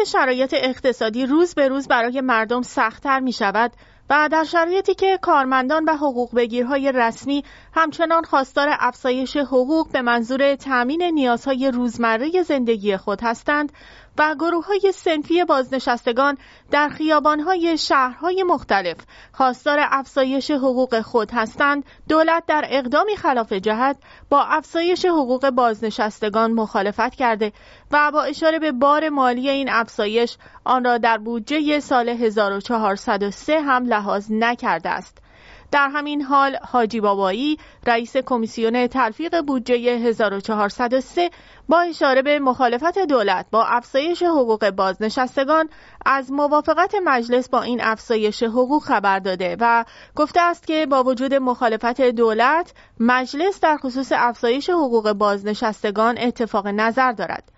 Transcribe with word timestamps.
که 0.00 0.04
شرایط 0.04 0.54
اقتصادی 0.58 1.26
روز 1.26 1.54
به 1.54 1.68
روز 1.68 1.88
برای 1.88 2.20
مردم 2.20 2.62
سختتر 2.62 3.20
می 3.20 3.32
شود 3.32 3.72
و 4.10 4.28
در 4.32 4.44
شرایطی 4.44 4.94
که 4.94 5.18
کارمندان 5.22 5.84
و 5.84 5.96
حقوق 5.96 6.34
بگیرهای 6.34 6.92
رسمی 6.92 7.44
همچنان 7.74 8.24
خواستار 8.24 8.68
افزایش 8.70 9.36
حقوق 9.36 9.92
به 9.92 10.02
منظور 10.02 10.54
تأمین 10.54 11.02
نیازهای 11.02 11.70
روزمره 11.70 12.42
زندگی 12.42 12.96
خود 12.96 13.18
هستند 13.22 13.72
و 14.18 14.34
گروه 14.34 14.66
های 14.66 14.92
سنفی 14.94 15.44
بازنشستگان 15.44 16.38
در 16.70 16.88
خیابانهای 16.88 17.78
شهرهای 17.78 18.42
مختلف 18.42 18.96
خواستار 19.32 19.78
افزایش 19.80 20.50
حقوق 20.50 21.00
خود 21.00 21.30
هستند. 21.32 21.84
دولت 22.08 22.46
در 22.46 22.64
اقدامی 22.68 23.16
خلاف 23.16 23.52
جهت 23.52 23.96
با 24.28 24.42
افزایش 24.42 25.04
حقوق 25.04 25.50
بازنشستگان 25.50 26.52
مخالفت 26.52 27.14
کرده 27.14 27.52
و 27.90 28.10
با 28.10 28.22
اشاره 28.22 28.58
به 28.58 28.72
بار 28.72 29.08
مالی 29.08 29.50
این 29.50 29.68
افزایش 29.70 30.36
آن 30.64 30.84
را 30.84 30.98
در 30.98 31.18
بودجه 31.18 31.80
سال 31.80 32.08
1403 32.08 33.60
هم 33.60 33.86
لحاظ 33.86 34.26
نکرده 34.30 34.88
است. 34.88 35.18
در 35.70 35.88
همین 35.88 36.22
حال 36.22 36.56
حاجی 36.62 37.00
بابایی 37.00 37.58
رئیس 37.86 38.16
کمیسیون 38.16 38.86
تلفیق 38.86 39.40
بودجه 39.40 39.90
1403 39.90 41.30
با 41.68 41.80
اشاره 41.80 42.22
به 42.22 42.38
مخالفت 42.38 42.98
دولت 42.98 43.46
با 43.50 43.64
افزایش 43.64 44.22
حقوق 44.22 44.70
بازنشستگان 44.70 45.68
از 46.06 46.32
موافقت 46.32 46.94
مجلس 47.04 47.48
با 47.48 47.62
این 47.62 47.80
افزایش 47.82 48.42
حقوق 48.42 48.82
خبر 48.82 49.18
داده 49.18 49.56
و 49.60 49.84
گفته 50.16 50.40
است 50.40 50.66
که 50.66 50.86
با 50.86 51.02
وجود 51.02 51.34
مخالفت 51.34 52.00
دولت 52.00 52.72
مجلس 53.00 53.60
در 53.60 53.76
خصوص 53.76 54.12
افزایش 54.14 54.70
حقوق 54.70 55.12
بازنشستگان 55.12 56.18
اتفاق 56.18 56.66
نظر 56.66 57.12
دارد. 57.12 57.52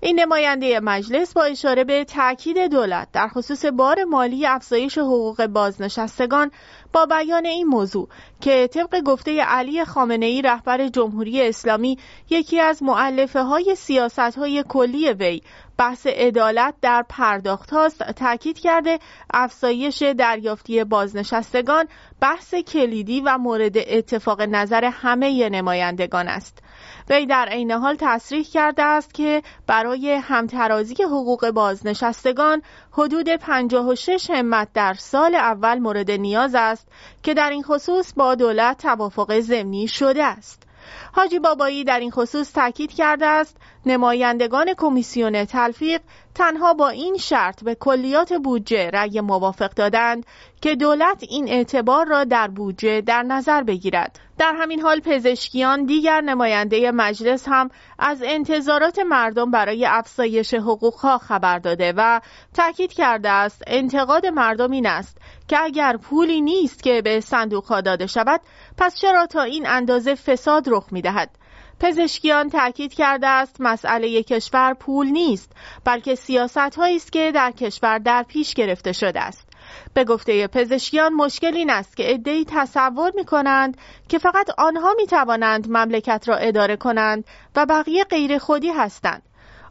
این 0.00 0.20
نماینده 0.20 0.80
مجلس 0.80 1.32
با 1.32 1.44
اشاره 1.44 1.84
به 1.84 2.04
تاکید 2.04 2.58
دولت 2.58 3.08
در 3.12 3.28
خصوص 3.28 3.64
بار 3.64 4.04
مالی 4.04 4.46
افزایش 4.46 4.98
حقوق 4.98 5.46
بازنشستگان 5.46 6.50
با 6.96 7.06
بیان 7.06 7.46
این 7.46 7.66
موضوع 7.66 8.08
که 8.40 8.68
طبق 8.72 9.00
گفته 9.00 9.42
علی 9.42 9.84
خامنه 9.84 10.26
ای 10.26 10.42
رهبر 10.42 10.88
جمهوری 10.88 11.42
اسلامی 11.42 11.98
یکی 12.30 12.60
از 12.60 12.82
معلفه 12.82 13.42
های 13.42 13.74
سیاست 13.74 14.18
های 14.18 14.64
کلی 14.68 15.12
وی 15.12 15.42
بحث 15.78 16.06
عدالت 16.06 16.74
در 16.82 17.04
پرداخت 17.08 17.70
هاست 17.70 18.02
تاکید 18.12 18.58
کرده 18.58 18.98
افزایش 19.34 20.02
دریافتی 20.02 20.84
بازنشستگان 20.84 21.88
بحث 22.20 22.54
کلیدی 22.54 23.20
و 23.20 23.38
مورد 23.38 23.76
اتفاق 23.76 24.42
نظر 24.42 24.84
همه 24.84 25.48
نمایندگان 25.48 26.28
است 26.28 26.62
وی 27.10 27.26
در 27.26 27.48
عین 27.48 27.72
حال 27.72 27.96
تصریح 28.00 28.44
کرده 28.44 28.82
است 28.82 29.14
که 29.14 29.42
برای 29.66 30.12
همترازی 30.12 31.02
حقوق 31.02 31.50
بازنشستگان 31.50 32.62
حدود 32.92 33.28
56 33.28 34.30
همت 34.30 34.68
در 34.74 34.94
سال 34.94 35.34
اول 35.34 35.78
مورد 35.78 36.10
نیاز 36.10 36.54
است 36.54 36.88
که 37.22 37.34
در 37.34 37.50
این 37.50 37.62
خصوص 37.62 38.12
با 38.16 38.34
دولت 38.34 38.82
توافق 38.82 39.40
ضمنی 39.40 39.88
شده 39.88 40.24
است. 40.24 40.65
حاجی 41.12 41.38
بابایی 41.38 41.84
در 41.84 42.00
این 42.00 42.10
خصوص 42.10 42.52
تاکید 42.52 42.92
کرده 42.92 43.26
است 43.26 43.56
نمایندگان 43.86 44.74
کمیسیون 44.76 45.44
تلفیق 45.44 46.00
تنها 46.34 46.74
با 46.74 46.88
این 46.88 47.16
شرط 47.16 47.64
به 47.64 47.74
کلیات 47.74 48.32
بودجه 48.32 48.90
رأی 48.90 49.20
موافق 49.20 49.74
دادند 49.74 50.26
که 50.60 50.74
دولت 50.76 51.22
این 51.28 51.48
اعتبار 51.48 52.06
را 52.06 52.24
در 52.24 52.48
بودجه 52.48 53.00
در 53.00 53.22
نظر 53.22 53.62
بگیرد. 53.62 54.25
در 54.38 54.54
همین 54.60 54.80
حال 54.80 55.00
پزشکیان 55.00 55.84
دیگر 55.84 56.20
نماینده 56.20 56.90
مجلس 56.90 57.44
هم 57.48 57.70
از 57.98 58.22
انتظارات 58.26 58.98
مردم 58.98 59.50
برای 59.50 59.86
افزایش 59.86 60.54
حقوقها 60.54 61.18
خبر 61.18 61.58
داده 61.58 61.92
و 61.96 62.20
تاکید 62.54 62.92
کرده 62.92 63.30
است 63.30 63.62
انتقاد 63.66 64.26
مردم 64.26 64.70
این 64.70 64.86
است 64.86 65.18
که 65.48 65.62
اگر 65.62 65.96
پولی 65.96 66.40
نیست 66.40 66.82
که 66.82 67.02
به 67.02 67.20
صندوق 67.20 67.80
داده 67.80 68.06
شود 68.06 68.40
پس 68.76 69.00
چرا 69.00 69.26
تا 69.26 69.42
این 69.42 69.66
اندازه 69.66 70.14
فساد 70.14 70.64
رخ 70.68 70.92
می 70.92 71.02
دهد؟ 71.02 71.30
پزشکیان 71.80 72.50
تاکید 72.50 72.94
کرده 72.94 73.26
است 73.26 73.56
مسئله 73.60 74.22
کشور 74.22 74.74
پول 74.74 75.06
نیست 75.06 75.52
بلکه 75.84 76.14
سیاست 76.14 76.78
است 76.78 77.12
که 77.12 77.32
در 77.34 77.50
کشور 77.50 77.98
در 77.98 78.22
پیش 78.22 78.54
گرفته 78.54 78.92
شده 78.92 79.20
است 79.20 79.45
به 79.96 80.04
گفته 80.04 80.46
پزشکیان 80.46 81.12
مشکل 81.14 81.56
این 81.56 81.70
است 81.70 81.96
که 81.96 82.02
عدهای 82.02 82.44
تصور 82.48 83.12
می 83.14 83.24
کنند 83.24 83.76
که 84.08 84.18
فقط 84.18 84.50
آنها 84.58 84.94
می 84.96 85.06
توانند 85.06 85.70
مملکت 85.70 86.28
را 86.28 86.36
اداره 86.36 86.76
کنند 86.76 87.24
و 87.56 87.66
بقیه 87.66 88.04
غیر 88.04 88.38
خودی 88.38 88.68
هستند 88.68 89.22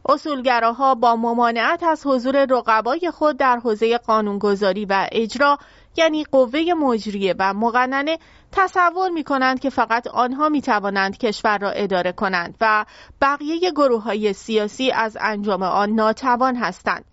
اصولگراها 0.08 0.94
با 0.94 1.16
ممانعت 1.16 1.82
از 1.82 2.06
حضور 2.06 2.46
رقبای 2.50 3.10
خود 3.10 3.36
در 3.36 3.56
حوزه 3.56 3.98
قانونگذاری 3.98 4.84
و 4.84 5.08
اجرا 5.12 5.58
یعنی 5.96 6.24
قوه 6.24 6.60
مجریه 6.78 7.34
و 7.38 7.54
مقننه 7.54 8.18
تصور 8.52 9.10
می 9.10 9.24
کنند 9.24 9.60
که 9.60 9.70
فقط 9.70 10.06
آنها 10.06 10.48
می 10.48 10.62
توانند 10.62 11.18
کشور 11.18 11.58
را 11.58 11.70
اداره 11.70 12.12
کنند 12.12 12.56
و 12.60 12.84
بقیه 13.20 13.70
گروه 13.70 14.02
های 14.02 14.32
سیاسی 14.32 14.90
از 14.90 15.16
انجام 15.20 15.62
آن 15.62 15.90
ناتوان 15.90 16.56
هستند. 16.56 17.04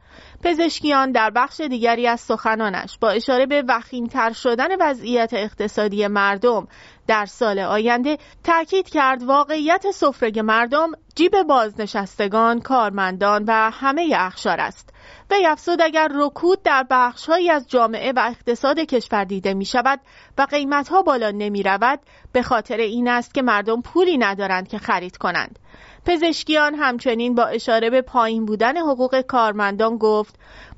پزشکیان 0.44 1.12
در 1.12 1.30
بخش 1.30 1.62
دیگری 1.62 2.08
از 2.08 2.20
سخنانش 2.20 2.98
با 3.02 3.10
اشاره 3.10 3.46
به 3.46 3.64
وخیمتر 3.68 4.34
شدن 4.34 4.68
وضعیت 4.80 5.30
اقتصادی 5.34 6.08
مردم 6.08 6.68
در 7.08 7.26
سال 7.26 7.60
آینده 7.60 8.18
تاکید 8.44 8.90
کرد 8.90 9.24
واقعیت 9.24 9.92
سفره 9.92 10.42
مردم 10.42 10.92
جیب 11.16 11.44
بازنشستگان، 11.44 12.60
کارمندان 12.60 13.44
و 13.48 13.72
همه 13.74 14.14
اخشار 14.16 14.60
است. 14.60 14.90
وی 15.32 15.46
افزود 15.46 15.82
اگر 15.82 16.10
رکود 16.16 16.64
در 16.64 16.86
بخشهایی 16.90 17.50
از 17.50 17.68
جامعه 17.70 18.12
و 18.12 18.20
اقتصاد 18.30 18.80
کشور 18.80 19.24
دیده 19.24 19.54
می 19.54 19.66
شود 19.66 20.00
و 20.38 20.42
قیمت 20.42 20.88
ها 20.88 21.02
بالا 21.02 21.32
نمی 21.32 21.64
رود 21.64 22.00
به 22.32 22.42
خاطر 22.42 22.78
این 22.78 23.08
است 23.08 23.34
که 23.34 23.42
مردم 23.42 23.82
پولی 23.82 24.18
ندارند 24.18 24.68
که 24.68 24.78
خرید 24.78 25.18
کنند. 25.18 25.60
پزشکیان 26.06 26.76
همچنین 26.76 27.36
با 27.36 27.46
اشاره 27.46 27.90
به 27.90 28.02
پایین 28.02 28.46
بودن 28.46 28.78
حقوق 28.78 29.22
کارمندان 29.22 29.98
گفت 29.98 30.36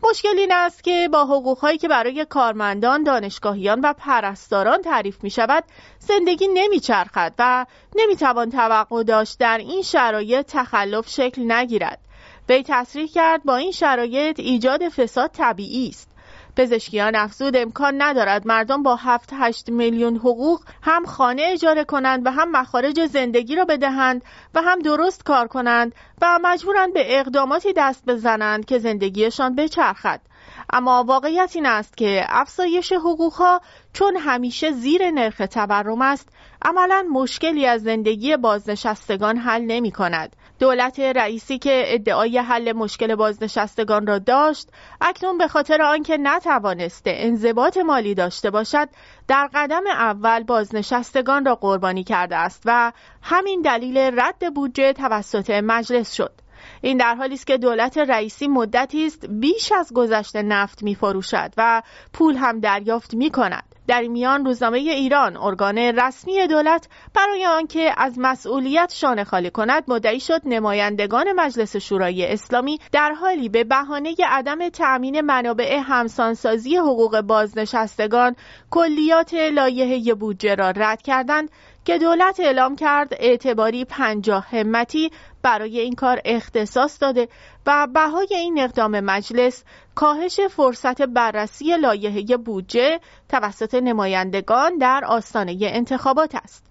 مشکل 0.09 0.37
این 0.37 0.51
است 0.51 0.83
که 0.83 1.09
با 1.13 1.25
حقوقهایی 1.25 1.77
که 1.77 1.87
برای 1.87 2.25
کارمندان، 2.25 3.03
دانشگاهیان 3.03 3.79
و 3.79 3.93
پرستاران 3.93 4.81
تعریف 4.81 5.23
می 5.23 5.29
شود 5.29 5.63
زندگی 5.99 6.47
نمی 6.53 6.79
چرخد 6.79 7.33
و 7.39 7.65
نمی 7.95 8.15
توان 8.15 8.49
توقع 8.49 9.03
داشت 9.03 9.39
در 9.39 9.57
این 9.57 9.81
شرایط 9.81 10.45
تخلف 10.45 11.09
شکل 11.09 11.51
نگیرد. 11.51 11.99
وی 12.49 12.63
تصریح 12.67 13.07
کرد 13.07 13.43
با 13.43 13.55
این 13.55 13.71
شرایط 13.71 14.39
ایجاد 14.39 14.89
فساد 14.89 15.31
طبیعی 15.31 15.89
است. 15.89 16.14
پزشکیان 16.55 17.15
افزود 17.15 17.57
امکان 17.57 18.01
ندارد 18.01 18.47
مردم 18.47 18.83
با 18.83 18.95
7 18.95 19.29
8 19.33 19.69
میلیون 19.69 20.15
حقوق 20.15 20.61
هم 20.81 21.05
خانه 21.05 21.49
اجاره 21.51 21.83
کنند 21.83 22.25
و 22.25 22.31
هم 22.31 22.51
مخارج 22.51 23.05
زندگی 23.05 23.55
را 23.55 23.65
بدهند 23.65 24.21
و 24.55 24.61
هم 24.61 24.79
درست 24.79 25.23
کار 25.23 25.47
کنند 25.47 25.95
و 26.21 26.39
مجبورند 26.41 26.93
به 26.93 27.19
اقداماتی 27.19 27.73
دست 27.73 28.05
بزنند 28.05 28.65
که 28.65 28.79
زندگیشان 28.79 29.55
بچرخد. 29.55 30.21
اما 30.73 31.03
واقعیت 31.03 31.51
این 31.55 31.65
است 31.65 31.97
که 31.97 32.25
افزایش 32.27 32.93
حقوقها 32.93 33.61
چون 33.93 34.15
همیشه 34.17 34.71
زیر 34.71 35.11
نرخ 35.11 35.41
تورم 35.51 36.01
است 36.01 36.29
عملا 36.61 37.05
مشکلی 37.11 37.65
از 37.65 37.83
زندگی 37.83 38.37
بازنشستگان 38.37 39.37
حل 39.37 39.61
نمی 39.61 39.91
کند 39.91 40.35
دولت 40.59 40.99
رئیسی 40.99 41.57
که 41.57 41.83
ادعای 41.85 42.37
حل 42.37 42.71
مشکل 42.71 43.15
بازنشستگان 43.15 44.07
را 44.07 44.19
داشت 44.19 44.69
اکنون 45.01 45.37
به 45.37 45.47
خاطر 45.47 45.81
آنکه 45.81 46.17
نتوانسته 46.17 47.11
انضباط 47.15 47.77
مالی 47.77 48.15
داشته 48.15 48.49
باشد 48.49 48.89
در 49.27 49.49
قدم 49.53 49.87
اول 49.87 50.43
بازنشستگان 50.43 51.45
را 51.45 51.55
قربانی 51.55 52.03
کرده 52.03 52.35
است 52.35 52.63
و 52.65 52.91
همین 53.21 53.61
دلیل 53.61 53.97
رد 53.97 54.53
بودجه 54.55 54.93
توسط 54.93 55.49
مجلس 55.49 56.13
شد. 56.13 56.31
این 56.81 56.97
در 56.97 57.15
حالی 57.15 57.33
است 57.33 57.47
که 57.47 57.57
دولت 57.57 57.97
رئیسی 57.97 58.47
مدتی 58.47 59.05
است 59.05 59.25
بیش 59.29 59.71
از 59.71 59.93
گذشته 59.93 60.41
نفت 60.41 60.83
می 60.83 60.95
فروشد 60.95 61.53
و 61.57 61.81
پول 62.13 62.35
هم 62.35 62.59
دریافت 62.59 63.13
می 63.13 63.29
کند 63.29 63.74
در 63.87 64.01
میان 64.01 64.45
روزنامه 64.45 64.77
ایران 64.77 65.37
ارگان 65.37 65.77
رسمی 65.77 66.47
دولت 66.47 66.87
برای 67.13 67.45
آنکه 67.45 67.93
از 67.97 68.13
مسئولیت 68.17 68.93
شانه 68.95 69.23
خالی 69.23 69.49
کند 69.49 69.83
مدعی 69.87 70.19
شد 70.19 70.41
نمایندگان 70.45 71.31
مجلس 71.31 71.75
شورای 71.75 72.33
اسلامی 72.33 72.79
در 72.91 73.11
حالی 73.11 73.49
به 73.49 73.63
بهانه 73.63 74.15
عدم 74.27 74.69
تأمین 74.69 75.21
منابع 75.21 75.79
همسانسازی 75.83 76.77
حقوق 76.77 77.21
بازنشستگان 77.21 78.35
کلیات 78.69 79.33
لایحه 79.33 80.13
بودجه 80.13 80.55
را 80.55 80.69
رد 80.69 81.01
کردند. 81.01 81.49
که 81.85 81.97
دولت 81.97 82.39
اعلام 82.39 82.75
کرد 82.75 83.13
اعتباری 83.19 83.85
پنجاه 83.85 84.47
همتی 84.49 85.11
برای 85.41 85.79
این 85.79 85.95
کار 85.95 86.21
اختصاص 86.25 87.01
داده 87.01 87.27
و 87.65 87.87
بهای 87.93 88.27
این 88.31 88.59
اقدام 88.59 88.99
مجلس 88.99 89.63
کاهش 89.95 90.39
فرصت 90.39 91.01
بررسی 91.01 91.77
لایحه 91.77 92.37
بودجه 92.37 92.99
توسط 93.29 93.75
نمایندگان 93.75 94.77
در 94.77 95.05
آستانه 95.05 95.57
انتخابات 95.61 96.35
است. 96.35 96.65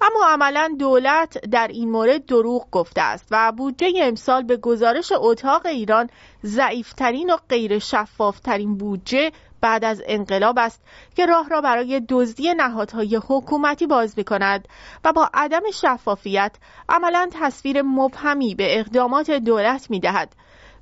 اما 0.00 0.26
عملا 0.26 0.74
دولت 0.78 1.38
در 1.46 1.68
این 1.68 1.90
مورد 1.90 2.26
دروغ 2.26 2.70
گفته 2.70 3.00
است 3.00 3.26
و 3.30 3.52
بودجه 3.52 3.92
امسال 3.96 4.42
به 4.42 4.56
گزارش 4.56 5.12
اتاق 5.16 5.66
ایران 5.66 6.10
ضعیفترین 6.44 7.30
و 7.30 7.36
غیر 7.48 7.78
شفافترین 7.78 8.76
بودجه 8.76 9.32
بعد 9.60 9.84
از 9.84 10.02
انقلاب 10.06 10.58
است 10.58 10.82
که 11.16 11.26
راه 11.26 11.48
را 11.48 11.60
برای 11.60 12.02
دزدی 12.08 12.54
نهادهای 12.54 13.20
حکومتی 13.28 13.86
باز 13.86 14.18
می 14.18 14.24
کند 14.24 14.68
و 15.04 15.12
با 15.12 15.30
عدم 15.34 15.70
شفافیت 15.74 16.56
عملا 16.88 17.28
تصویر 17.32 17.82
مبهمی 17.82 18.54
به 18.54 18.78
اقدامات 18.78 19.30
دولت 19.30 19.90
می 19.90 20.00
دهد. 20.00 20.34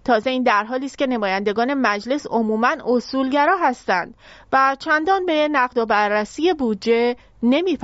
تازه 0.05 0.31
این 0.31 0.43
در 0.43 0.65
حالی 0.65 0.87
است 0.87 0.99
که 0.99 1.07
نمایندگان 1.07 1.75
مجلس 1.75 2.27
عموما 2.27 2.77
اصولگرا 2.87 3.57
هستند 3.63 4.15
و 4.53 4.77
چندان 4.79 5.27
به 5.27 5.49
نقد 5.49 5.79
و 5.79 5.87
بررسی 5.87 6.53
بودجه 6.53 7.17
نمی 7.43 7.77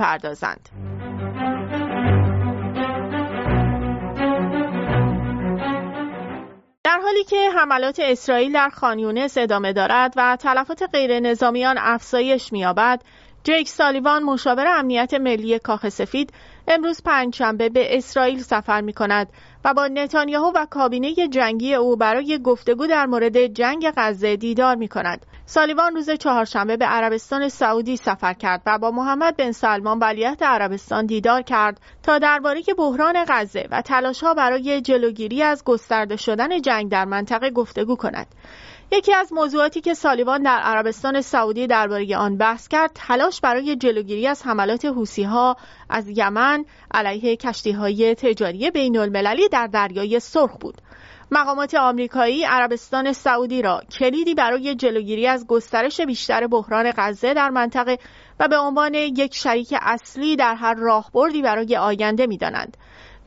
در 6.85 6.99
حالی 7.03 7.23
که 7.23 7.49
حملات 7.49 7.99
اسرائیل 7.99 8.53
در 8.53 8.69
خانیونس 8.69 9.37
ادامه 9.37 9.73
دارد 9.73 10.13
و 10.15 10.37
تلفات 10.39 10.83
غیر 10.93 11.19
نظامیان 11.19 11.75
افزایش 11.79 12.53
می‌یابد، 12.53 13.01
جیک 13.43 13.69
سالیوان 13.69 14.23
مشاور 14.23 14.67
امنیت 14.67 15.13
ملی 15.13 15.59
کاخ 15.59 15.89
سفید 15.89 16.33
امروز 16.67 17.01
پنجشنبه 17.03 17.69
به 17.69 17.97
اسرائیل 17.97 18.41
سفر 18.41 18.81
می 18.81 18.93
کند 18.93 19.29
و 19.65 19.73
با 19.73 19.87
نتانیاهو 19.87 20.51
و 20.55 20.65
کابینه 20.69 21.13
جنگی 21.27 21.73
او 21.73 21.95
برای 21.95 22.39
گفتگو 22.43 22.87
در 22.87 23.05
مورد 23.05 23.47
جنگ 23.47 23.91
غزه 23.97 24.35
دیدار 24.35 24.75
می 24.75 24.87
کند. 24.87 25.25
سالیوان 25.47 25.95
روز 25.95 26.09
چهارشنبه 26.09 26.77
به 26.77 26.85
عربستان 26.85 27.49
سعودی 27.49 27.97
سفر 27.97 28.33
کرد 28.33 28.61
و 28.65 28.77
با 28.77 28.91
محمد 28.91 29.37
بن 29.37 29.51
سلمان 29.51 29.99
ولیعهد 29.99 30.43
عربستان 30.43 31.05
دیدار 31.05 31.41
کرد 31.41 31.81
تا 32.03 32.19
درباره 32.19 32.61
بحران 32.77 33.25
غزه 33.27 33.67
و 33.71 33.81
تلاشها 33.81 34.33
برای 34.33 34.81
جلوگیری 34.81 35.43
از 35.43 35.63
گسترده 35.63 36.15
شدن 36.15 36.61
جنگ 36.61 36.91
در 36.91 37.05
منطقه 37.05 37.49
گفتگو 37.49 37.95
کند. 37.95 38.27
یکی 38.91 39.13
از 39.13 39.33
موضوعاتی 39.33 39.81
که 39.81 39.93
سالیوان 39.93 40.43
در 40.43 40.59
عربستان 40.59 41.21
سعودی 41.21 41.67
درباره 41.67 42.17
آن 42.17 42.37
بحث 42.37 42.67
کرد 42.67 42.91
تلاش 42.95 43.41
برای 43.41 43.75
جلوگیری 43.75 44.27
از 44.27 44.45
حملات 44.45 44.85
ها 45.25 45.55
از 45.89 46.09
یمن 46.09 46.65
علیه 46.91 47.35
کشتی 47.35 47.71
های 47.71 48.15
تجاری 48.15 48.71
بین 48.71 48.97
المللی 48.97 49.49
در 49.49 49.67
دریای 49.67 50.19
سرخ 50.19 50.57
بود. 50.57 50.81
مقامات 51.31 51.75
آمریکایی 51.75 52.43
عربستان 52.43 53.13
سعودی 53.13 53.61
را 53.61 53.81
کلیدی 53.99 54.35
برای 54.35 54.75
جلوگیری 54.75 55.27
از 55.27 55.47
گسترش 55.47 56.01
بیشتر 56.01 56.47
بحران 56.47 56.91
غزه 56.97 57.33
در 57.33 57.49
منطقه 57.49 57.97
و 58.39 58.47
به 58.47 58.57
عنوان 58.57 58.93
یک 58.93 59.35
شریک 59.35 59.73
اصلی 59.81 60.35
در 60.35 60.55
هر 60.55 60.73
راهبردی 60.73 61.41
برای 61.41 61.77
آینده 61.77 62.27
می‌دانند. 62.27 62.77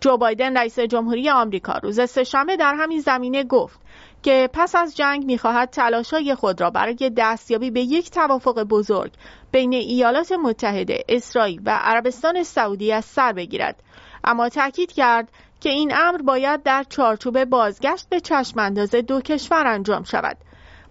جو 0.00 0.16
بایدن 0.16 0.56
رئیس 0.56 0.78
جمهوری 0.78 1.30
آمریکا 1.30 1.72
روز 1.72 2.10
سهشنبه 2.10 2.56
در 2.56 2.74
همین 2.74 3.00
زمینه 3.00 3.44
گفت 3.44 3.80
که 4.22 4.48
پس 4.52 4.74
از 4.76 4.96
جنگ 4.96 5.24
می‌خواهد 5.24 5.70
تلاشای 5.70 6.34
خود 6.34 6.60
را 6.60 6.70
برای 6.70 7.12
دستیابی 7.16 7.70
به 7.70 7.80
یک 7.80 8.10
توافق 8.10 8.62
بزرگ 8.62 9.12
بین 9.52 9.72
ایالات 9.72 10.32
متحده، 10.32 11.04
اسرائیل 11.08 11.60
و 11.64 11.70
عربستان 11.82 12.42
سعودی 12.42 12.92
از 12.92 13.04
سر 13.04 13.32
بگیرد. 13.32 13.82
اما 14.24 14.48
تاکید 14.48 14.92
کرد 14.92 15.28
که 15.60 15.69
این 15.69 15.93
امر 15.94 16.22
باید 16.22 16.62
در 16.62 16.84
چارچوب 16.88 17.44
بازگشت 17.44 18.08
به 18.08 18.20
چشمانداز 18.20 18.90
دو 18.90 19.20
کشور 19.20 19.66
انجام 19.66 20.05
شود. 20.05 20.37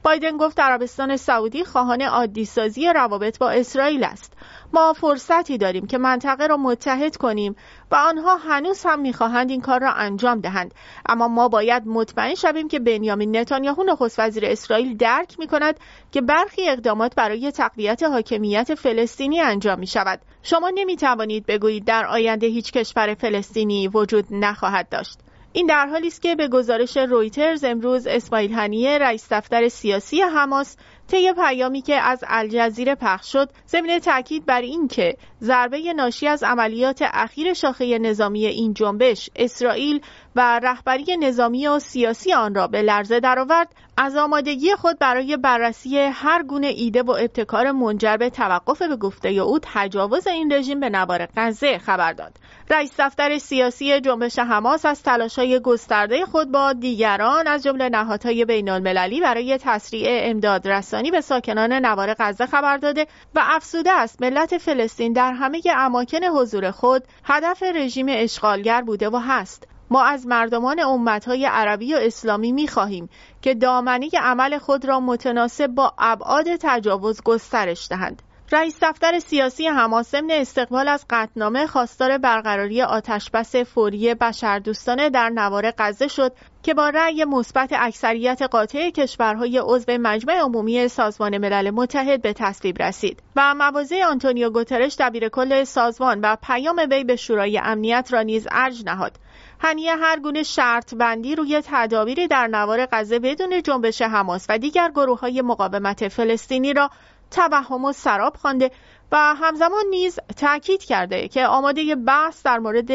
بایدن 0.03 0.37
گفت 0.37 0.59
عربستان 0.59 1.17
سعودی 1.17 1.63
خواهان 1.63 2.01
عادی 2.01 2.45
سازی 2.45 2.87
روابط 2.87 3.37
با 3.37 3.49
اسرائیل 3.49 4.03
است. 4.03 4.33
ما 4.73 4.93
فرصتی 4.93 5.57
داریم 5.57 5.87
که 5.87 5.97
منطقه 5.97 6.47
را 6.47 6.57
متحد 6.57 7.17
کنیم 7.17 7.55
و 7.91 7.95
آنها 7.95 8.35
هنوز 8.35 8.83
هم 8.85 8.99
می‌خواهند 8.99 9.49
این 9.49 9.61
کار 9.61 9.79
را 9.79 9.91
انجام 9.91 10.39
دهند. 10.39 10.73
اما 11.09 11.27
ما 11.27 11.47
باید 11.47 11.87
مطمئن 11.87 12.35
شویم 12.35 12.67
که 12.67 12.79
بنیامین 12.79 13.37
نتانیاهو 13.37 13.83
نخست 13.83 14.19
وزیر 14.19 14.45
اسرائیل 14.45 14.97
درک 14.97 15.39
می 15.39 15.47
کند 15.47 15.79
که 16.11 16.21
برخی 16.21 16.69
اقدامات 16.69 17.15
برای 17.15 17.51
تقویت 17.51 18.03
حاکمیت 18.03 18.75
فلسطینی 18.75 19.39
انجام 19.39 19.79
می 19.79 19.87
شود 19.87 20.21
شما 20.43 20.71
نمی 20.75 20.95
توانید 20.95 21.45
بگویید 21.45 21.85
در 21.85 22.05
آینده 22.05 22.47
هیچ 22.47 22.71
کشور 22.71 23.13
فلسطینی 23.13 23.87
وجود 23.87 24.25
نخواهد 24.31 24.89
داشت. 24.89 25.19
این 25.53 25.67
در 25.67 25.87
حالی 25.87 26.07
است 26.07 26.21
که 26.21 26.35
به 26.35 26.47
گزارش 26.47 26.97
رویترز 26.97 27.63
امروز 27.63 28.07
اسماعیل 28.07 28.53
هنیه 28.53 28.97
رئیس 28.97 29.27
دفتر 29.31 29.67
سیاسی 29.67 30.21
حماس 30.21 30.77
طی 31.07 31.33
پیامی 31.33 31.81
که 31.81 31.95
از 31.95 32.23
الجزیره 32.27 32.95
پخش 32.95 33.31
شد 33.31 33.49
ضمن 33.67 33.99
تاکید 33.99 34.45
بر 34.45 34.61
اینکه 34.61 35.17
ضربه 35.41 35.93
ناشی 35.93 36.27
از 36.27 36.43
عملیات 36.43 36.99
اخیر 37.01 37.53
شاخه 37.53 37.99
نظامی 37.99 38.45
این 38.45 38.73
جنبش 38.73 39.29
اسرائیل 39.35 40.01
و 40.37 40.59
رهبری 40.59 41.17
نظامی 41.17 41.67
و 41.67 41.79
سیاسی 41.79 42.33
آن 42.33 42.55
را 42.55 42.67
به 42.67 42.81
لرزه 42.81 43.19
درآورد 43.19 43.67
از 43.97 44.15
آمادگی 44.15 44.75
خود 44.75 44.99
برای 44.99 45.37
بررسی 45.37 45.97
هر 45.97 46.43
گونه 46.43 46.67
ایده 46.67 47.03
و 47.03 47.11
ابتکار 47.11 47.71
منجر 47.71 48.17
به 48.17 48.29
توقف 48.29 48.81
به 48.81 48.95
گفته 48.95 49.29
او 49.29 49.59
تجاوز 49.61 50.27
این 50.27 50.53
رژیم 50.53 50.79
به 50.79 50.89
نوار 50.89 51.27
غزه 51.37 51.77
خبر 51.77 52.13
داد. 52.13 52.33
رئیس 52.69 52.91
دفتر 52.99 53.37
سیاسی 53.37 54.01
جنبش 54.01 54.39
حماس 54.39 54.85
از 54.85 55.03
تلاشهای 55.03 55.59
گسترده 55.59 56.25
خود 56.25 56.51
با 56.51 56.73
دیگران 56.73 57.47
از 57.47 57.63
جمله 57.63 57.89
نهادهای 57.89 58.45
بین 58.45 58.69
المللی 58.69 59.21
برای 59.21 59.57
تسریع 59.61 60.07
امداد 60.09 60.67
رسانی 60.67 61.11
به 61.11 61.21
ساکنان 61.21 61.73
نوار 61.73 62.15
غزه 62.19 62.45
خبر 62.45 62.77
داده 62.77 63.07
و 63.35 63.41
افسوده 63.43 63.91
است 63.91 64.21
ملت 64.21 64.57
فلسطین 64.57 65.13
در 65.13 65.31
همه 65.31 65.61
اماکن 65.75 66.23
حضور 66.23 66.71
خود 66.71 67.03
هدف 67.23 67.63
رژیم 67.63 68.05
اشغالگر 68.09 68.81
بوده 68.81 69.09
و 69.09 69.17
هست. 69.17 69.76
ما 69.89 70.03
از 70.03 70.27
مردمان 70.27 70.79
امتهای 70.79 71.45
عربی 71.45 71.93
و 71.93 71.97
اسلامی 72.01 72.51
می 72.51 72.67
خواهیم 72.67 73.09
که 73.41 73.53
دامنه 73.53 74.09
عمل 74.21 74.57
خود 74.57 74.85
را 74.85 74.99
متناسب 74.99 75.67
با 75.67 75.93
ابعاد 75.97 76.45
تجاوز 76.59 77.21
گسترش 77.23 77.87
دهند. 77.89 78.21
رئیس 78.51 78.77
دفتر 78.81 79.19
سیاسی 79.19 79.67
حماس 79.67 80.11
ضمن 80.11 80.31
استقبال 80.31 80.87
از 80.87 81.05
قطنامه 81.09 81.67
خواستار 81.67 82.17
برقراری 82.17 82.81
آتشبس 82.81 83.55
فوری 83.55 84.13
بشردوستانه 84.13 85.09
در 85.09 85.29
نوار 85.29 85.73
غزه 85.77 86.07
شد 86.07 86.33
که 86.63 86.73
با 86.73 86.89
رأی 86.89 87.25
مثبت 87.25 87.69
اکثریت 87.73 88.41
قاطع 88.41 88.89
کشورهای 88.89 89.61
عضو 89.63 89.97
مجمع 89.99 90.33
عمومی 90.33 90.87
سازمان 90.87 91.37
ملل 91.37 91.71
متحد 91.71 92.21
به 92.21 92.33
تصویب 92.33 92.81
رسید 92.81 93.23
و 93.35 93.55
مواضع 93.55 94.03
آنتونیو 94.03 94.49
گوترش 94.49 94.95
دبیر 94.99 95.29
کل 95.29 95.63
سازمان 95.63 96.19
و 96.23 96.35
پیام 96.43 96.81
وی 96.91 97.03
به 97.03 97.15
شورای 97.15 97.59
امنیت 97.63 98.09
را 98.11 98.21
نیز 98.21 98.47
ارج 98.51 98.83
نهاد 98.85 99.19
هنیه 99.59 99.95
هر 99.95 100.19
گونه 100.19 100.43
شرط 100.43 100.95
بندی 100.95 101.35
روی 101.35 101.61
تدابیری 101.65 102.27
در 102.27 102.47
نوار 102.47 102.87
غزه 102.91 103.19
بدون 103.19 103.61
جنبش 103.61 104.01
حماس 104.01 104.45
و 104.49 104.57
دیگر 104.57 104.91
گروه 104.95 105.19
های 105.19 105.41
مقاومت 105.41 106.07
فلسطینی 106.07 106.73
را 106.73 106.89
توهم 107.31 107.85
و 107.85 107.91
سراب 107.91 108.35
خوانده 108.35 108.71
و 109.11 109.17
همزمان 109.17 109.83
نیز 109.89 110.19
تاکید 110.37 110.83
کرده 110.83 111.27
که 111.27 111.45
آماده 111.45 111.95
بحث 111.95 112.43
در 112.43 112.57
مورد 112.57 112.91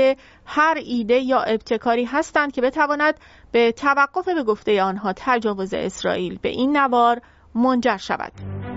هر 0.46 0.78
ایده 0.84 1.18
یا 1.18 1.40
ابتکاری 1.40 2.04
هستند 2.04 2.52
که 2.52 2.60
بتواند 2.60 3.14
به 3.52 3.72
توقف 3.72 4.28
به 4.28 4.42
گفته 4.42 4.82
آنها 4.82 5.12
تجاوز 5.16 5.74
اسرائیل 5.74 6.38
به 6.42 6.48
این 6.48 6.76
نوار 6.76 7.20
منجر 7.54 7.96
شود. 7.96 8.71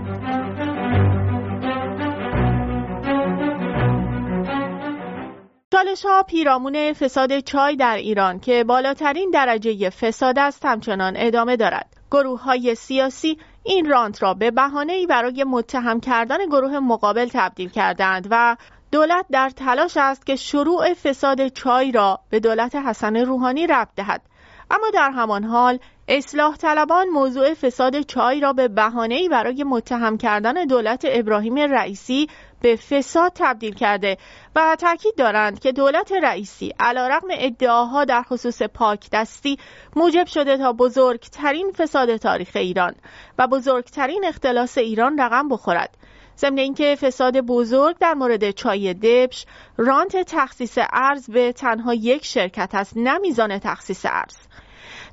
چالش 5.96 6.06
ها 6.06 6.22
پیرامون 6.22 6.92
فساد 6.92 7.40
چای 7.40 7.76
در 7.76 7.96
ایران 7.96 8.40
که 8.40 8.64
بالاترین 8.64 9.30
درجه 9.30 9.90
فساد 9.90 10.38
است 10.38 10.64
همچنان 10.66 11.12
ادامه 11.16 11.56
دارد. 11.56 11.96
گروه 12.10 12.42
های 12.42 12.74
سیاسی 12.74 13.38
این 13.62 13.90
رانت 13.90 14.22
را 14.22 14.34
به 14.34 14.50
بهانه‌ای 14.50 15.06
برای 15.06 15.44
متهم 15.44 16.00
کردن 16.00 16.46
گروه 16.46 16.78
مقابل 16.78 17.28
تبدیل 17.32 17.68
کردند 17.68 18.28
و 18.30 18.56
دولت 18.92 19.26
در 19.30 19.50
تلاش 19.50 19.96
است 19.96 20.26
که 20.26 20.36
شروع 20.36 20.94
فساد 20.94 21.48
چای 21.48 21.92
را 21.92 22.20
به 22.30 22.40
دولت 22.40 22.76
حسن 22.76 23.16
روحانی 23.16 23.66
ربط 23.66 23.88
دهد 23.96 24.22
اما 24.70 24.90
در 24.94 25.10
همان 25.10 25.44
حال 25.44 25.78
اصلاح 26.08 26.56
طلبان 26.56 27.08
موضوع 27.08 27.54
فساد 27.54 28.00
چای 28.00 28.40
را 28.40 28.52
به 28.52 28.68
بهانه‌ای 28.68 29.28
برای 29.28 29.64
متهم 29.64 30.18
کردن 30.18 30.64
دولت 30.64 31.04
ابراهیم 31.08 31.58
رئیسی 31.58 32.28
به 32.60 32.76
فساد 32.76 33.32
تبدیل 33.34 33.74
کرده 33.74 34.16
و 34.56 34.76
تاکید 34.80 35.14
دارند 35.16 35.58
که 35.60 35.72
دولت 35.72 36.12
رئیسی 36.22 36.74
علیرغم 36.80 37.28
ادعاها 37.30 38.04
در 38.04 38.22
خصوص 38.22 38.62
پاک 38.62 39.10
دستی 39.12 39.58
موجب 39.96 40.26
شده 40.26 40.56
تا 40.56 40.72
بزرگترین 40.72 41.72
فساد 41.72 42.16
تاریخ 42.16 42.50
ایران 42.54 42.94
و 43.38 43.46
بزرگترین 43.46 44.24
اختلاس 44.24 44.78
ایران 44.78 45.18
رقم 45.20 45.48
بخورد. 45.48 45.96
ضمن 46.38 46.58
اینکه 46.58 46.96
فساد 47.00 47.40
بزرگ 47.40 47.96
در 47.98 48.14
مورد 48.14 48.50
چای 48.50 48.94
دبش 48.94 49.46
رانت 49.76 50.16
تخصیص 50.16 50.78
ارز 50.92 51.30
به 51.30 51.52
تنها 51.52 51.94
یک 51.94 52.24
شرکت 52.24 52.70
است 52.74 52.92
نه 52.96 53.18
میزان 53.18 53.58
تخصیص 53.58 54.06
ارز. 54.08 54.36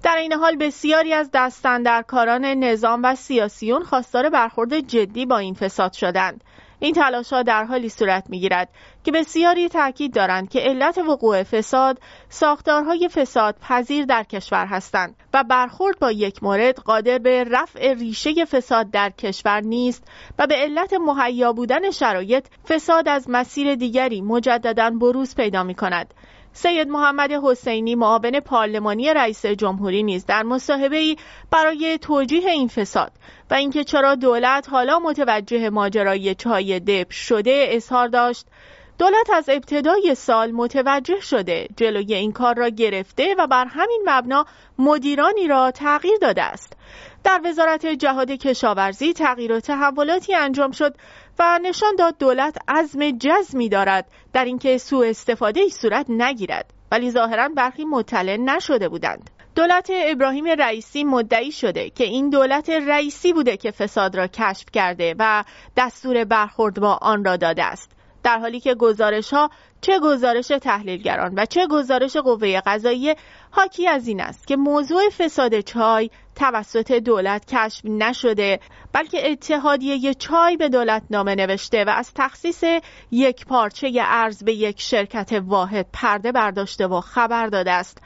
در 0.03 0.15
این 0.15 0.33
حال 0.33 0.55
بسیاری 0.55 1.13
از 1.13 1.29
دستندرکاران 1.33 2.45
نظام 2.45 3.03
و 3.03 3.15
سیاسیون 3.15 3.83
خواستار 3.83 4.29
برخورد 4.29 4.79
جدی 4.79 5.25
با 5.25 5.37
این 5.37 5.53
فساد 5.53 5.93
شدند. 5.93 6.43
این 6.83 6.93
تلاش 6.93 7.33
ها 7.33 7.43
در 7.43 7.63
حالی 7.63 7.89
صورت 7.89 8.29
می 8.29 8.39
گیرد 8.39 8.69
که 9.03 9.11
بسیاری 9.11 9.69
تاکید 9.69 10.13
دارند 10.13 10.49
که 10.49 10.59
علت 10.59 10.97
وقوع 10.97 11.43
فساد 11.43 11.99
ساختارهای 12.29 13.09
فساد 13.09 13.55
پذیر 13.61 14.05
در 14.05 14.23
کشور 14.23 14.65
هستند 14.65 15.15
و 15.33 15.43
برخورد 15.43 15.99
با 15.99 16.11
یک 16.11 16.43
مورد 16.43 16.79
قادر 16.79 17.17
به 17.17 17.43
رفع 17.43 17.93
ریشه 17.93 18.45
فساد 18.45 18.91
در 18.91 19.09
کشور 19.09 19.61
نیست 19.61 20.03
و 20.39 20.47
به 20.47 20.55
علت 20.55 20.93
مهیا 20.93 21.53
بودن 21.53 21.91
شرایط 21.91 22.45
فساد 22.67 23.07
از 23.07 23.29
مسیر 23.29 23.75
دیگری 23.75 24.21
مجددا 24.21 24.89
بروز 24.89 25.35
پیدا 25.35 25.63
می 25.63 25.75
کند 25.75 26.13
سید 26.53 26.87
محمد 26.87 27.31
حسینی 27.31 27.95
معاون 27.95 28.39
پارلمانی 28.39 29.13
رئیس 29.13 29.45
جمهوری 29.45 30.03
نیز 30.03 30.25
در 30.25 30.43
مصاحبه 30.43 30.97
ای 30.97 31.17
برای 31.51 31.97
توجیه 31.97 32.49
این 32.49 32.67
فساد 32.67 33.11
و 33.51 33.53
اینکه 33.53 33.83
چرا 33.83 34.15
دولت 34.15 34.69
حالا 34.69 34.99
متوجه 34.99 35.69
ماجرای 35.69 36.35
چای 36.35 36.79
دپ 36.79 37.11
شده 37.11 37.67
اظهار 37.69 38.07
داشت. 38.07 38.45
دولت 38.97 39.29
از 39.33 39.49
ابتدای 39.49 40.15
سال 40.15 40.51
متوجه 40.51 41.19
شده 41.19 41.67
جلوی 41.77 42.13
این 42.13 42.31
کار 42.31 42.55
را 42.55 42.69
گرفته 42.69 43.35
و 43.37 43.47
بر 43.47 43.65
همین 43.65 44.01
مبنا 44.05 44.45
مدیرانی 44.79 45.47
را 45.47 45.71
تغییر 45.71 46.17
داده 46.21 46.43
است. 46.43 46.73
در 47.23 47.41
وزارت 47.43 47.85
جهاد 47.85 48.31
کشاورزی 48.31 49.13
تغییر 49.13 49.51
و 49.51 49.59
تحولاتی 49.59 50.35
انجام 50.35 50.71
شد 50.71 50.95
و 51.39 51.59
نشان 51.61 51.95
داد 51.95 52.17
دولت 52.17 52.57
عزم 52.67 53.11
جزمی 53.11 53.69
دارد 53.69 54.07
در 54.33 54.45
اینکه 54.45 54.77
سوء 54.77 55.09
استفاده 55.09 55.61
ای 55.61 55.69
صورت 55.69 56.05
نگیرد 56.09 56.73
ولی 56.91 57.11
ظاهرا 57.11 57.49
برخی 57.49 57.85
مطلع 57.85 58.37
نشده 58.37 58.89
بودند. 58.89 59.29
دولت 59.55 59.89
ابراهیم 60.05 60.45
رئیسی 60.45 61.03
مدعی 61.03 61.51
شده 61.51 61.89
که 61.89 62.03
این 62.03 62.29
دولت 62.29 62.69
رئیسی 62.69 63.33
بوده 63.33 63.57
که 63.57 63.71
فساد 63.71 64.15
را 64.15 64.27
کشف 64.27 64.65
کرده 64.73 65.15
و 65.19 65.43
دستور 65.77 66.23
برخورد 66.23 66.79
با 66.79 66.99
آن 67.01 67.25
را 67.25 67.37
داده 67.37 67.63
است. 67.63 67.91
در 68.23 68.37
حالی 68.37 68.59
که 68.59 68.75
گزارش 68.75 69.33
ها 69.33 69.49
چه 69.83 69.99
گزارش 69.99 70.47
تحلیلگران 70.47 71.33
و 71.35 71.45
چه 71.45 71.67
گزارش 71.67 72.17
قوه 72.17 72.61
قضاییه 72.65 73.15
حاکی 73.51 73.87
از 73.87 74.07
این 74.07 74.21
است 74.21 74.47
که 74.47 74.55
موضوع 74.55 75.09
فساد 75.09 75.59
چای 75.59 76.09
توسط 76.35 76.91
دولت 76.91 77.45
کشف 77.45 77.85
نشده 77.85 78.59
بلکه 78.93 79.31
اتحادیه 79.31 80.13
چای 80.13 80.57
به 80.57 80.69
دولت 80.69 81.03
نامه 81.09 81.35
نوشته 81.35 81.83
و 81.83 81.89
از 81.89 82.11
تخصیص 82.15 82.63
یک 83.11 83.45
پارچه 83.45 83.91
ارز 84.01 84.43
به 84.43 84.53
یک 84.53 84.81
شرکت 84.81 85.41
واحد 85.45 85.85
پرده 85.93 86.31
برداشته 86.31 86.87
و 86.87 87.01
خبر 87.01 87.47
داده 87.47 87.71
است. 87.71 87.97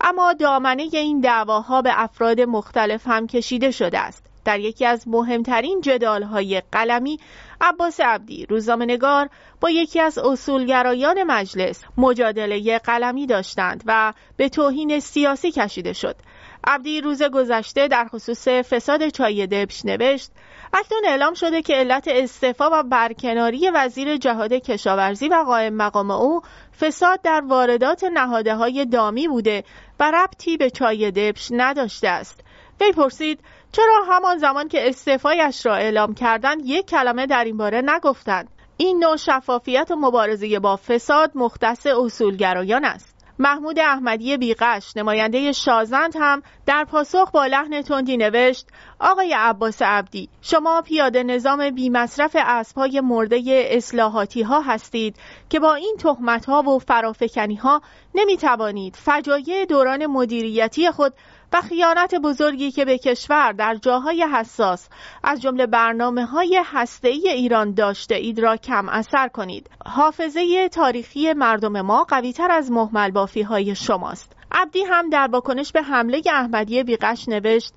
اما 0.00 0.32
دامنه 0.32 0.88
این 0.92 1.20
دعواها 1.20 1.82
به 1.82 1.90
افراد 2.02 2.40
مختلف 2.40 3.06
هم 3.06 3.26
کشیده 3.26 3.70
شده 3.70 3.98
است. 3.98 4.28
در 4.44 4.60
یکی 4.60 4.86
از 4.86 5.08
مهمترین 5.08 5.80
جدالهای 5.80 6.62
قلمی 6.72 7.18
عباس 7.60 8.00
عبدی 8.00 8.46
روزنامه‌نگار 8.46 9.28
با 9.60 9.70
یکی 9.70 10.00
از 10.00 10.18
اصولگرایان 10.18 11.22
مجلس 11.22 11.84
مجادله 11.96 12.78
قلمی 12.78 13.26
داشتند 13.26 13.82
و 13.86 14.12
به 14.36 14.48
توهین 14.48 15.00
سیاسی 15.00 15.50
کشیده 15.50 15.92
شد. 15.92 16.16
عبدی 16.64 17.00
روز 17.00 17.22
گذشته 17.22 17.88
در 17.88 18.08
خصوص 18.08 18.48
فساد 18.48 19.08
چای 19.08 19.46
دبش 19.46 19.84
نوشت 19.84 20.30
اکنون 20.72 21.02
اعلام 21.06 21.34
شده 21.34 21.62
که 21.62 21.74
علت 21.74 22.08
استعفا 22.08 22.70
و 22.72 22.82
برکناری 22.82 23.70
وزیر 23.70 24.16
جهاد 24.16 24.52
کشاورزی 24.52 25.28
و 25.28 25.34
قائم 25.34 25.74
مقام 25.74 26.10
او 26.10 26.40
فساد 26.80 27.22
در 27.22 27.40
واردات 27.40 28.04
نهاده 28.04 28.54
های 28.54 28.86
دامی 28.86 29.28
بوده 29.28 29.64
و 30.00 30.10
ربطی 30.10 30.56
به 30.56 30.70
چای 30.70 31.10
دبش 31.10 31.48
نداشته 31.50 32.08
است. 32.08 32.40
وی 32.80 32.92
پرسید 32.92 33.40
چرا 33.72 34.04
همان 34.08 34.38
زمان 34.38 34.68
که 34.68 34.88
استعفایش 34.88 35.66
را 35.66 35.76
اعلام 35.76 36.14
کردند 36.14 36.60
یک 36.64 36.86
کلمه 36.86 37.26
در 37.26 37.44
این 37.44 37.56
باره 37.56 37.82
نگفتند؟ 37.84 38.48
این 38.76 39.04
نوع 39.04 39.16
شفافیت 39.16 39.90
و 39.90 39.96
مبارزه 39.96 40.58
با 40.58 40.76
فساد 40.76 41.32
مختص 41.34 41.86
اصولگرایان 41.86 42.84
است. 42.84 43.18
محمود 43.40 43.78
احمدی 43.78 44.36
بیغش 44.36 44.96
نماینده 44.96 45.52
شازند 45.52 46.14
هم 46.18 46.42
در 46.66 46.84
پاسخ 46.84 47.30
با 47.30 47.46
لحن 47.46 47.82
تندی 47.82 48.16
نوشت 48.16 48.66
آقای 49.00 49.34
عباس 49.38 49.82
عبدی 49.82 50.28
شما 50.42 50.82
پیاده 50.82 51.22
نظام 51.22 51.70
بی 51.70 51.90
مصرف 51.90 52.36
اسبهای 52.38 53.00
مرده 53.00 53.68
اصلاحاتی 53.70 54.42
ها 54.42 54.60
هستید 54.60 55.16
که 55.48 55.60
با 55.60 55.74
این 55.74 55.96
تهمت 55.98 56.46
ها 56.46 56.62
و 56.62 56.78
فرافکنی 56.78 57.54
ها 57.54 57.82
نمی 58.14 58.36
توانید 58.36 58.96
فجایع 58.96 59.64
دوران 59.64 60.06
مدیریتی 60.06 60.90
خود 60.90 61.12
و 61.52 61.60
خیانت 61.60 62.14
بزرگی 62.14 62.70
که 62.70 62.84
به 62.84 62.98
کشور 62.98 63.52
در 63.52 63.74
جاهای 63.74 64.26
حساس 64.32 64.88
از 65.22 65.42
جمله 65.42 65.66
برنامه 65.66 66.24
های 66.24 66.62
هسته 66.64 67.08
ای 67.08 67.28
ایران 67.28 67.74
داشته 67.74 68.14
اید 68.14 68.38
را 68.40 68.56
کم 68.56 68.88
اثر 68.88 69.28
کنید. 69.28 69.70
حافظه 69.86 70.68
تاریخی 70.68 71.32
مردم 71.32 71.80
ما 71.80 72.04
قویتر 72.04 72.50
از 72.50 72.70
محمل 72.70 73.10
بافی 73.10 73.42
های 73.42 73.74
شماست. 73.74 74.32
عبدی 74.52 74.82
هم 74.82 75.10
در 75.10 75.28
واکنش 75.32 75.72
به 75.72 75.82
حمله 75.82 76.22
احمدی 76.32 76.82
بیقش 76.82 77.28
نوشت 77.28 77.72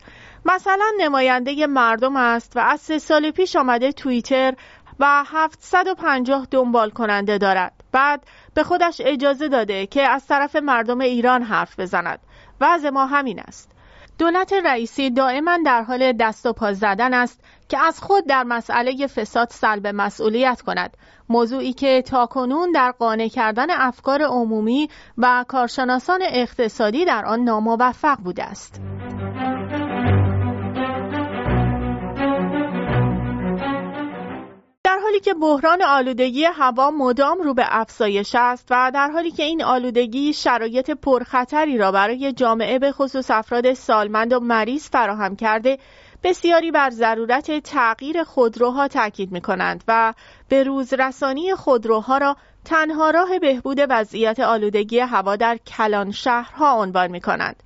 مثلا 0.45 0.91
نماینده 0.99 1.67
مردم 1.67 2.15
است 2.15 2.57
و 2.57 2.59
از 2.59 2.81
سه 2.81 2.99
سال 2.99 3.31
پیش 3.31 3.55
آمده 3.55 3.91
توییتر 3.91 4.53
و 4.99 5.23
750 5.27 6.47
دنبال 6.51 6.89
کننده 6.89 7.37
دارد 7.37 7.73
بعد 7.91 8.23
به 8.53 8.63
خودش 8.63 9.01
اجازه 9.05 9.47
داده 9.47 9.85
که 9.85 10.01
از 10.01 10.27
طرف 10.27 10.55
مردم 10.55 11.01
ایران 11.01 11.43
حرف 11.43 11.79
بزند 11.79 12.19
وضع 12.61 12.89
ما 12.89 13.05
همین 13.05 13.39
است. 13.39 13.71
دولت 14.19 14.53
رئیسی 14.53 15.09
دائما 15.09 15.59
در 15.65 15.83
حال 15.83 16.11
دست 16.11 16.45
و 16.45 16.53
پا 16.53 16.73
زدن 16.73 17.13
است 17.13 17.43
که 17.69 17.77
از 17.79 17.99
خود 17.99 18.27
در 18.27 18.43
مسئله 18.43 19.07
فساد 19.07 19.49
سلب 19.49 19.87
مسئولیت 19.87 20.61
کند. 20.61 20.97
موضوعی 21.29 21.73
که 21.73 22.01
تاکنون 22.01 22.71
در 22.71 22.91
قانع 22.91 23.27
کردن 23.27 23.67
افکار 23.69 24.21
عمومی 24.21 24.89
و 25.17 25.45
کارشناسان 25.47 26.19
اقتصادی 26.31 27.05
در 27.05 27.25
آن 27.25 27.43
ناموفق 27.43 28.17
بوده 28.23 28.43
است. 28.43 28.81
حالی 35.11 35.19
که 35.19 35.33
بحران 35.33 35.81
آلودگی 35.81 36.45
هوا 36.45 36.91
مدام 36.91 37.37
رو 37.37 37.53
به 37.53 37.65
افزایش 37.67 38.35
است 38.35 38.67
و 38.69 38.91
در 38.93 39.09
حالی 39.09 39.31
که 39.31 39.43
این 39.43 39.63
آلودگی 39.63 40.33
شرایط 40.33 40.91
پرخطری 40.91 41.77
را 41.77 41.91
برای 41.91 42.33
جامعه 42.33 42.79
به 42.79 42.91
خصوص 42.91 43.31
افراد 43.31 43.73
سالمند 43.73 44.33
و 44.33 44.39
مریض 44.39 44.89
فراهم 44.89 45.35
کرده 45.35 45.77
بسیاری 46.23 46.71
بر 46.71 46.89
ضرورت 46.89 47.59
تغییر 47.59 48.23
خودروها 48.23 48.87
تاکید 48.87 49.31
می 49.31 49.41
کنند 49.41 49.83
و 49.87 50.13
به 50.49 50.63
روز 50.63 50.93
رسانی 50.93 51.55
خودروها 51.55 52.17
را 52.17 52.35
تنها 52.65 53.09
راه 53.09 53.39
بهبود 53.39 53.77
وضعیت 53.89 54.39
آلودگی 54.39 54.99
هوا 54.99 55.35
در 55.35 55.57
کلان 55.57 56.11
شهرها 56.11 56.81
عنوان 56.81 57.11
می 57.11 57.21
کنند. 57.21 57.63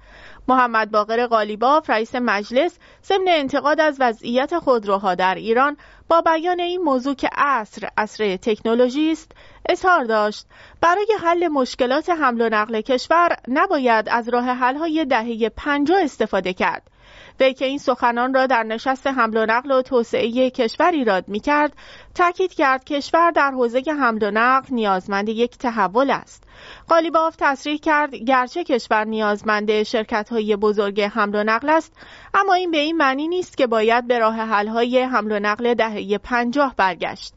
محمد 0.47 0.91
باقر 0.91 1.27
قالیباف 1.27 1.89
رئیس 1.89 2.15
مجلس 2.15 2.79
ضمن 3.03 3.27
انتقاد 3.27 3.81
از 3.81 3.97
وضعیت 3.99 4.59
خودروها 4.59 5.15
در 5.15 5.35
ایران 5.35 5.77
با 6.07 6.21
بیان 6.21 6.59
این 6.59 6.81
موضوع 6.81 7.15
که 7.15 7.29
عصر 7.35 7.89
عصر 7.97 8.37
تکنولوژی 8.37 9.11
است 9.11 9.31
اظهار 9.69 10.03
داشت. 10.03 10.45
برای 10.81 11.07
حل 11.23 11.47
مشکلات 11.47 12.09
حمل 12.09 12.41
و 12.41 12.49
نقل 12.49 12.81
کشور 12.81 13.35
نباید 13.47 14.09
از 14.09 14.29
راه 14.29 14.45
های 14.55 15.05
دهه 15.05 15.49
پنجاه 15.49 16.01
استفاده 16.01 16.53
کرد. 16.53 16.91
وی 17.39 17.53
که 17.53 17.65
این 17.65 17.77
سخنان 17.77 18.33
را 18.33 18.45
در 18.45 18.63
نشست 18.63 19.07
حمل 19.07 19.37
و 19.37 19.45
نقل 19.45 19.71
و 19.71 19.81
توسعه 19.81 20.49
کشور 20.49 20.91
ایراد 20.91 21.27
می 21.27 21.39
کرد 21.39 21.73
تاکید 22.15 22.53
کرد 22.53 22.83
کشور 22.83 23.31
در 23.31 23.51
حوزه 23.51 23.83
حمل 23.87 24.23
و 24.23 24.31
نقل 24.31 24.73
نیازمند 24.75 25.29
یک 25.29 25.57
تحول 25.57 26.11
است. 26.11 26.43
قالیباف 26.87 27.35
تصریح 27.39 27.77
کرد 27.77 28.15
گرچه 28.15 28.63
کشور 28.63 29.03
نیازمند 29.03 29.83
شرکت 29.83 30.29
های 30.29 30.55
بزرگ 30.55 31.01
حمل 31.01 31.35
و 31.35 31.43
نقل 31.43 31.69
است 31.69 31.93
اما 32.33 32.53
این 32.53 32.71
به 32.71 32.77
این 32.77 32.97
معنی 32.97 33.27
نیست 33.27 33.57
که 33.57 33.67
باید 33.67 34.07
به 34.07 34.19
راه 34.19 34.35
حل 34.35 34.67
های 34.67 35.03
حمل 35.03 35.31
و 35.31 35.39
نقل 35.39 35.73
دهه 35.73 36.17
پنجاه 36.17 36.73
برگشت. 36.77 37.33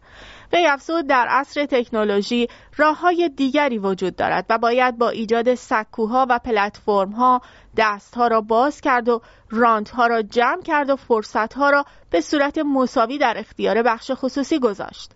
وی 0.52 0.66
افزود 0.66 1.06
در 1.06 1.26
عصر 1.30 1.66
تکنولوژی 1.66 2.48
راه 2.76 3.00
های 3.00 3.30
دیگری 3.36 3.78
وجود 3.78 4.16
دارد 4.16 4.46
و 4.50 4.58
باید 4.58 4.98
با 4.98 5.08
ایجاد 5.08 5.54
سکوها 5.54 6.26
و 6.30 6.38
پلتفرم 6.38 7.40
دست 7.76 8.14
ها 8.14 8.26
را 8.26 8.40
باز 8.40 8.80
کرد 8.80 9.08
و 9.08 9.20
رانت 9.50 9.90
ها 9.90 10.06
را 10.06 10.22
جمع 10.22 10.62
کرد 10.62 10.90
و 10.90 10.96
فرصت 10.96 11.54
ها 11.54 11.70
را 11.70 11.84
به 12.10 12.20
صورت 12.20 12.58
مساوی 12.58 13.18
در 13.18 13.34
اختیار 13.38 13.82
بخش 13.82 14.10
خصوصی 14.14 14.58
گذاشت. 14.58 15.12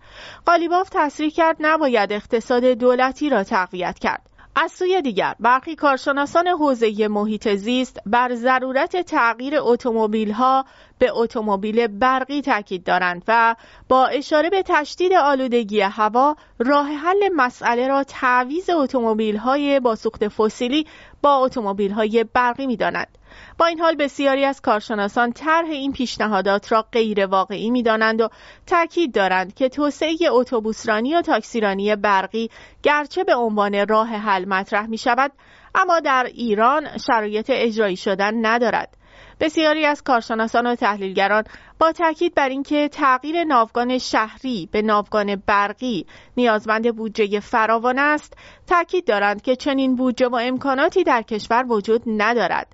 قالیباف 0.47 0.89
تصریح 0.93 1.31
کرد 1.31 1.57
نباید 1.61 2.13
اقتصاد 2.13 2.65
دولتی 2.65 3.31
را 3.31 3.45
تقویت 3.45 3.99
کرد. 3.99 4.32
از 4.57 4.73
سوی 4.73 5.03
دیگر 5.03 5.35
برخی 5.41 5.75
کارشناسان 5.75 6.49
حوزه 6.49 7.09
محیط 7.09 7.49
زیست 7.49 7.99
بر 8.07 8.35
ضرورت 8.35 8.97
تغییر 8.97 9.55
اتومبیل 9.59 10.33
ها 10.33 10.65
به 10.99 11.11
اتومبیل 11.13 11.87
برقی 11.87 12.43
تاکید 12.43 12.85
دارند 12.85 13.23
و 13.29 13.57
با 13.89 14.07
اشاره 14.07 14.51
به 14.51 14.63
تشدید 14.67 15.13
آلودگی 15.13 15.81
هوا 15.81 16.37
راه 16.59 16.87
حل 16.87 17.29
مسئله 17.37 17.89
را 17.89 18.05
تعویض 18.05 18.71
اتومبیل 18.71 19.37
های 19.37 19.81
با 19.81 19.95
سوخت 19.95 20.29
فسیلی 20.29 20.87
با 21.23 21.37
اتومبیل 21.37 21.93
های 21.93 22.25
برقی 22.25 22.67
می 22.67 22.77
دانند. 22.77 23.19
با 23.59 23.67
این 23.67 23.81
حال 23.81 23.95
بسیاری 23.95 24.45
از 24.45 24.61
کارشناسان 24.61 25.33
طرح 25.33 25.69
این 25.71 25.93
پیشنهادات 25.93 26.73
را 26.73 26.83
غیر 26.93 27.27
واقعی 27.27 27.71
می 27.71 27.83
دانند 27.83 28.21
و 28.21 28.29
تاکید 28.67 29.15
دارند 29.15 29.55
که 29.55 29.69
توسعه 29.69 30.17
اتوبوسرانی 30.31 31.15
و 31.15 31.23
تاکسیرانی 31.23 31.97
برقی 31.97 32.51
گرچه 32.83 33.25
به 33.25 33.35
عنوان 33.35 33.87
راه 33.89 34.09
حل 34.09 34.45
مطرح 34.45 34.87
می 34.87 34.99
شود 34.99 35.33
اما 35.75 36.01
در 36.01 36.25
ایران 36.35 36.99
شرایط 36.99 37.51
اجرایی 37.55 37.97
شدن 37.97 38.47
ندارد. 38.47 38.97
بسیاری 39.41 39.87
از 39.87 40.03
کارشناسان 40.03 40.67
و 40.67 40.75
تحلیلگران 40.75 41.45
با 41.79 41.93
تاکید 41.93 42.35
بر 42.35 42.49
اینکه 42.49 42.89
تغییر 42.89 43.45
ناوگان 43.45 43.99
شهری 43.99 44.69
به 44.73 44.83
ناوگان 44.83 45.43
برقی 45.47 46.07
نیازمند 46.37 46.97
بودجه 46.97 47.41
فراوان 47.41 47.99
است 47.99 48.37
تاکید 48.67 49.07
دارند 49.07 49.43
که 49.43 49.57
چنین 49.57 49.97
بودجه 49.97 50.29
و 50.29 50.35
امکاناتی 50.35 51.05
در 51.05 51.23
کشور 51.23 51.65
وجود 51.69 52.03
ندارد. 52.07 52.67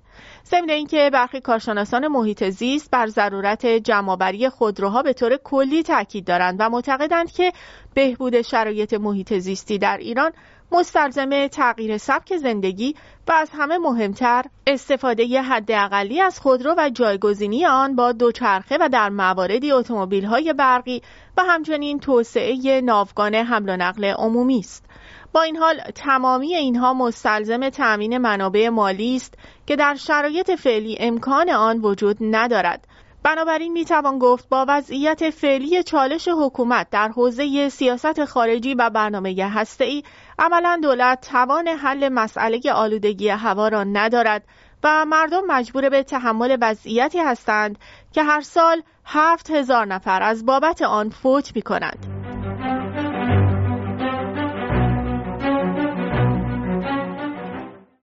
ضمن 0.51 0.69
اینکه 0.69 1.09
برخی 1.13 1.41
کارشناسان 1.41 2.07
محیط 2.07 2.43
زیست 2.43 2.91
بر 2.91 3.07
ضرورت 3.07 3.65
جمعآوری 3.65 4.49
خودروها 4.49 5.01
به 5.01 5.13
طور 5.13 5.37
کلی 5.43 5.83
تاکید 5.83 6.25
دارند 6.25 6.55
و 6.59 6.69
معتقدند 6.69 7.31
که 7.31 7.51
بهبود 7.93 8.41
شرایط 8.41 8.93
محیط 8.93 9.33
زیستی 9.33 9.77
در 9.77 9.97
ایران 9.97 10.31
مستلزم 10.71 11.47
تغییر 11.47 11.97
سبک 11.97 12.37
زندگی 12.37 12.95
و 13.27 13.31
از 13.31 13.49
همه 13.53 13.77
مهمتر 13.77 14.43
استفاده 14.67 15.41
حداقلی 15.41 16.21
از 16.21 16.39
خودرو 16.39 16.75
و 16.77 16.89
جایگزینی 16.89 17.65
آن 17.65 17.95
با 17.95 18.11
دوچرخه 18.11 18.77
و 18.81 18.89
در 18.89 19.09
مواردی 19.09 19.71
اتومبیل‌های 19.71 20.53
برقی 20.53 21.01
و 21.37 21.43
همچنین 21.43 21.99
توسعه 21.99 22.81
ناوگان 22.81 23.35
حمل 23.35 23.69
و 23.69 23.77
نقل 23.77 24.05
عمومی 24.05 24.59
است. 24.59 24.85
با 25.33 25.41
این 25.41 25.57
حال 25.57 25.81
تمامی 25.95 26.55
اینها 26.55 26.93
مستلزم 26.93 27.69
تأمین 27.69 28.17
منابع 28.17 28.69
مالی 28.69 29.15
است 29.15 29.33
که 29.67 29.75
در 29.75 29.95
شرایط 29.95 30.51
فعلی 30.51 30.97
امکان 30.99 31.49
آن 31.49 31.77
وجود 31.81 32.17
ندارد 32.21 32.87
بنابراین 33.23 33.73
می 33.73 33.85
توان 33.85 34.19
گفت 34.19 34.49
با 34.49 34.65
وضعیت 34.67 35.29
فعلی 35.29 35.83
چالش 35.83 36.27
حکومت 36.27 36.89
در 36.89 37.07
حوزه 37.07 37.69
سیاست 37.69 38.25
خارجی 38.25 38.73
و 38.73 38.89
برنامه 38.89 39.53
ای 39.79 40.03
عملا 40.39 40.79
دولت 40.83 41.27
توان 41.31 41.67
حل 41.67 42.09
مسئله 42.09 42.59
آلودگی 42.73 43.29
هوا 43.29 43.67
را 43.67 43.83
ندارد 43.83 44.43
و 44.83 45.05
مردم 45.05 45.41
مجبور 45.47 45.89
به 45.89 46.03
تحمل 46.03 46.57
وضعیتی 46.61 47.19
هستند 47.19 47.77
که 48.11 48.23
هر 48.23 48.41
سال 48.41 48.81
هفت 49.05 49.51
هزار 49.51 49.85
نفر 49.85 50.23
از 50.23 50.45
بابت 50.45 50.81
آن 50.81 51.09
فوت 51.09 51.55
می 51.55 51.61
کنند. 51.61 52.18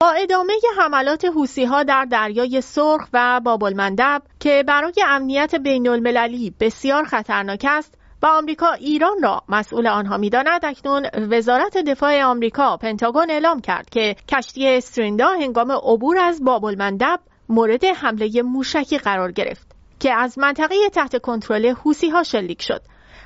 با 0.01 0.12
ادامه 0.12 0.53
حملات 0.77 1.25
حوسی 1.25 1.63
ها 1.63 1.84
در 1.84 2.05
دریای 2.05 2.62
سرخ 2.62 3.08
و 3.13 3.41
بابلمندب 3.43 4.22
که 4.39 4.63
برای 4.67 4.93
امنیت 5.08 5.55
بین 5.55 5.88
المللی 5.88 6.53
بسیار 6.60 7.03
خطرناک 7.03 7.65
است 7.70 7.98
و 8.22 8.25
آمریکا 8.25 8.72
ایران 8.72 9.24
را 9.24 9.43
مسئول 9.50 9.88
آنها 9.88 10.17
می‌داند 10.17 10.65
اکنون 10.65 11.05
وزارت 11.15 11.77
دفاع 11.77 12.24
آمریکا 12.24 12.77
پنتاگون 12.77 13.31
اعلام 13.31 13.60
کرد 13.62 13.89
که 13.89 14.15
کشتی 14.27 14.67
استریندا 14.67 15.27
هنگام 15.27 15.72
عبور 15.72 16.17
از 16.17 16.43
بابلمندب 16.43 17.20
مورد 17.50 17.86
حمله 17.86 18.41
موشکی 18.41 18.98
قرار 18.98 19.31
گرفت 19.31 19.67
که 20.00 20.13
از 20.13 20.39
منطقه 20.39 20.75
تحت 20.93 21.22
کنترل 21.22 21.70
حوسی 21.70 22.10
ها 22.10 22.24
شلیک 22.24 22.62
شد. 22.62 22.81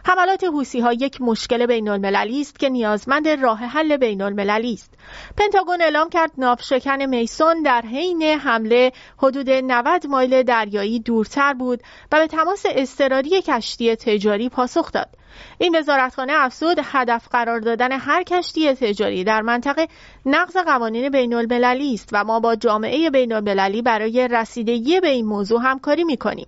حملات 0.07 0.43
حوسی 0.43 0.79
ها 0.79 0.93
یک 0.93 1.21
مشکل 1.21 1.65
بین 1.65 1.89
المللی 1.89 2.41
است 2.41 2.59
که 2.59 2.69
نیازمند 2.69 3.27
راه 3.27 3.57
حل 3.59 3.97
بین 3.97 4.21
المللی 4.21 4.74
است. 4.74 4.93
پنتاگون 5.38 5.81
اعلام 5.81 6.09
کرد 6.09 6.31
ناوشکن 6.38 7.05
میسون 7.05 7.62
در 7.62 7.81
حین 7.81 8.21
حمله 8.21 8.91
حدود 9.17 9.50
90 9.50 10.07
مایل 10.07 10.43
دریایی 10.43 11.00
دورتر 11.00 11.53
بود 11.53 11.81
و 12.12 12.19
به 12.19 12.27
تماس 12.27 12.63
اضطراری 12.69 13.41
کشتی 13.41 13.95
تجاری 13.95 14.50
پاسخ 14.50 14.91
داد. 14.91 15.09
این 15.57 15.75
وزارتخانه 15.75 16.33
افزود 16.35 16.77
هدف 16.83 17.27
قرار 17.27 17.59
دادن 17.59 17.91
هر 17.91 18.24
کشتی 18.24 18.73
تجاری 18.73 19.23
در 19.23 19.41
منطقه 19.41 19.88
نقض 20.25 20.58
قوانین 20.58 21.10
بین 21.10 21.34
المللی 21.34 21.93
است 21.93 22.10
و 22.12 22.23
ما 22.23 22.39
با 22.39 22.56
جامعه 22.56 23.10
بین 23.10 23.34
المللی 23.34 23.82
برای 23.82 24.27
رسیدگی 24.27 24.99
به 24.99 25.10
این 25.10 25.25
موضوع 25.25 25.62
همکاری 25.63 26.03
می 26.03 26.17
کنیم. 26.17 26.47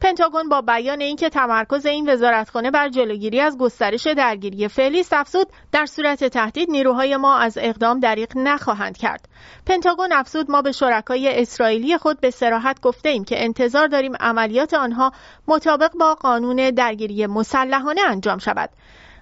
پنتاگون 0.00 0.48
با 0.48 0.60
بیان 0.60 1.00
اینکه 1.00 1.28
تمرکز 1.28 1.86
این 1.86 2.10
وزارتخانه 2.10 2.70
بر 2.70 2.88
جلوگیری 2.88 3.40
از 3.40 3.58
گسترش 3.58 4.06
درگیری 4.06 4.68
فعلی 4.68 5.04
افزود 5.12 5.46
در 5.72 5.86
صورت 5.86 6.24
تهدید 6.24 6.70
نیروهای 6.70 7.16
ما 7.16 7.38
از 7.38 7.58
اقدام 7.60 8.00
دریغ 8.00 8.28
نخواهند 8.36 8.96
کرد. 8.96 9.28
پنتاگون 9.66 10.12
افزود 10.12 10.50
ما 10.50 10.62
به 10.62 10.72
شرکای 10.72 11.42
اسرائیلی 11.42 11.98
خود 11.98 12.20
به 12.20 12.30
سراحت 12.30 12.80
گفته 12.80 13.08
ایم 13.08 13.24
که 13.24 13.44
انتظار 13.44 13.86
داریم 13.86 14.12
عملیات 14.20 14.74
آنها 14.74 15.12
مطابق 15.48 15.92
با 16.00 16.14
قانون 16.14 16.70
درگیری 16.70 17.26
مسلحانه 17.26 18.00
انجام 18.08 18.38
شود. 18.38 18.70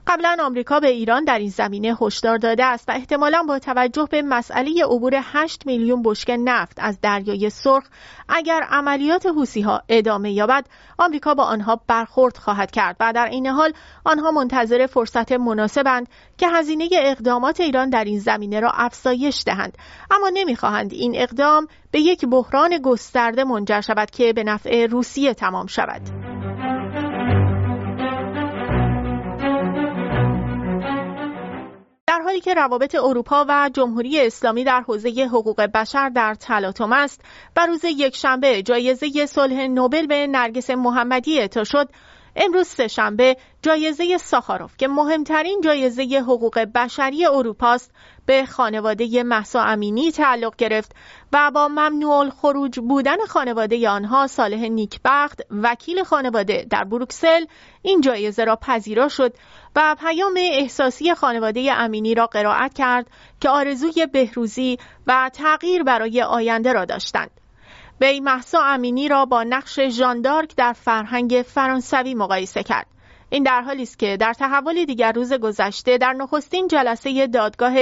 قبلا 0.07 0.37
آمریکا 0.41 0.81
به 0.81 0.89
ایران 0.89 1.25
در 1.25 1.39
این 1.39 1.49
زمینه 1.49 1.97
هشدار 2.01 2.39
داده 2.39 2.65
است 2.65 2.89
و 2.89 2.93
احتمالا 2.93 3.43
با 3.43 3.59
توجه 3.59 4.09
به 4.11 4.23
مسئله 4.23 4.85
عبور 4.85 5.13
8 5.23 5.67
میلیون 5.67 6.03
بشکه 6.03 6.37
نفت 6.37 6.77
از 6.81 7.01
دریای 7.01 7.51
سرخ 7.51 7.85
اگر 8.29 8.61
عملیات 8.71 9.27
حوسی 9.27 9.61
ها 9.61 9.83
ادامه 9.89 10.33
یابد 10.33 10.67
آمریکا 10.99 11.35
با 11.35 11.45
آنها 11.45 11.81
برخورد 11.87 12.37
خواهد 12.37 12.71
کرد 12.71 12.97
و 13.01 13.13
در 13.13 13.27
این 13.27 13.47
حال 13.47 13.73
آنها 14.05 14.31
منتظر 14.31 14.87
فرصت 14.87 15.33
مناسبند 15.33 16.09
که 16.39 16.49
هزینه 16.49 16.89
اقدامات 16.93 17.61
ایران 17.61 17.91
در 17.91 18.05
این 18.05 18.19
زمینه 18.19 18.61
را 18.61 18.71
افزایش 18.71 19.43
دهند. 19.47 19.79
اما 20.11 20.31
نمی‌خواهند 20.35 20.93
این 20.93 21.13
اقدام 21.17 21.67
به 21.91 22.01
یک 22.01 22.25
بحران 22.25 22.79
گسترده 22.79 23.45
منجر 23.45 23.81
شود 23.81 24.11
که 24.11 24.33
به 24.33 24.45
نفع 24.45 24.87
روسیه 24.87 25.35
تمام 25.35 25.67
شود. 25.67 26.03
که 32.43 32.55
روابط 32.55 32.95
اروپا 32.95 33.47
و 33.49 33.71
جمهوری 33.73 34.21
اسلامی 34.21 34.65
در 34.65 34.81
حوزه 34.81 35.11
حقوق 35.33 35.61
بشر 35.61 36.09
در 36.09 36.35
تلاطم 36.35 36.93
است. 36.93 37.21
و 37.57 37.67
روز 37.67 37.85
یکشنبه 37.85 38.63
جایزه 38.63 39.27
صلح 39.27 39.67
نوبل 39.67 40.07
به 40.07 40.27
نرگس 40.27 40.71
محمدی 40.71 41.39
اعطا 41.39 41.65
شد. 41.65 41.89
امروز 42.37 42.67
سهشنبه 42.67 43.37
جایزه 43.63 44.19
ساخاروف 44.19 44.77
که 44.77 44.89
مهمترین 44.89 45.61
جایزه 45.65 46.03
حقوق 46.03 46.59
بشری 46.59 47.27
اروپاست. 47.27 47.93
به 48.27 48.47
خانواده 48.47 49.23
محسا 49.23 49.63
امینی 49.63 50.13
تعلق 50.13 50.57
گرفت 50.57 50.93
و 51.33 51.51
با 51.55 51.69
ممنوع 51.69 52.31
خروج 52.31 52.81
بودن 52.81 53.17
خانواده 53.29 53.89
آنها 53.89 54.27
صالح 54.27 54.69
نیکبخت 54.69 55.41
وکیل 55.51 56.03
خانواده 56.03 56.67
در 56.71 56.85
بروکسل 56.85 57.45
این 57.83 58.01
جایزه 58.01 58.45
را 58.45 58.57
پذیرا 58.57 59.09
شد 59.09 59.35
و 59.77 59.97
پیام 60.01 60.35
احساسی 60.37 61.15
خانواده 61.15 61.73
امینی 61.73 62.15
را 62.15 62.27
قرائت 62.27 62.75
کرد 62.75 63.07
که 63.41 63.49
آرزوی 63.49 64.07
بهروزی 64.07 64.79
و 65.07 65.31
تغییر 65.33 65.83
برای 65.83 66.23
آینده 66.23 66.73
را 66.73 66.85
داشتند. 66.85 67.31
وی 68.01 68.21
محسا 68.21 68.63
امینی 68.65 69.09
را 69.09 69.25
با 69.25 69.43
نقش 69.43 69.81
ژاندارک 69.81 70.57
در 70.57 70.73
فرهنگ 70.73 71.45
فرانسوی 71.49 72.15
مقایسه 72.15 72.63
کرد. 72.63 72.92
این 73.33 73.43
در 73.43 73.63
حالی 73.63 73.83
است 73.83 73.99
که 73.99 74.17
در 74.17 74.33
تحول 74.33 74.85
دیگر 74.85 75.13
روز 75.13 75.33
گذشته 75.33 75.99
در 75.99 76.13
نخستین 76.13 76.69
جلسه 76.69 77.27
دادگاه 77.27 77.75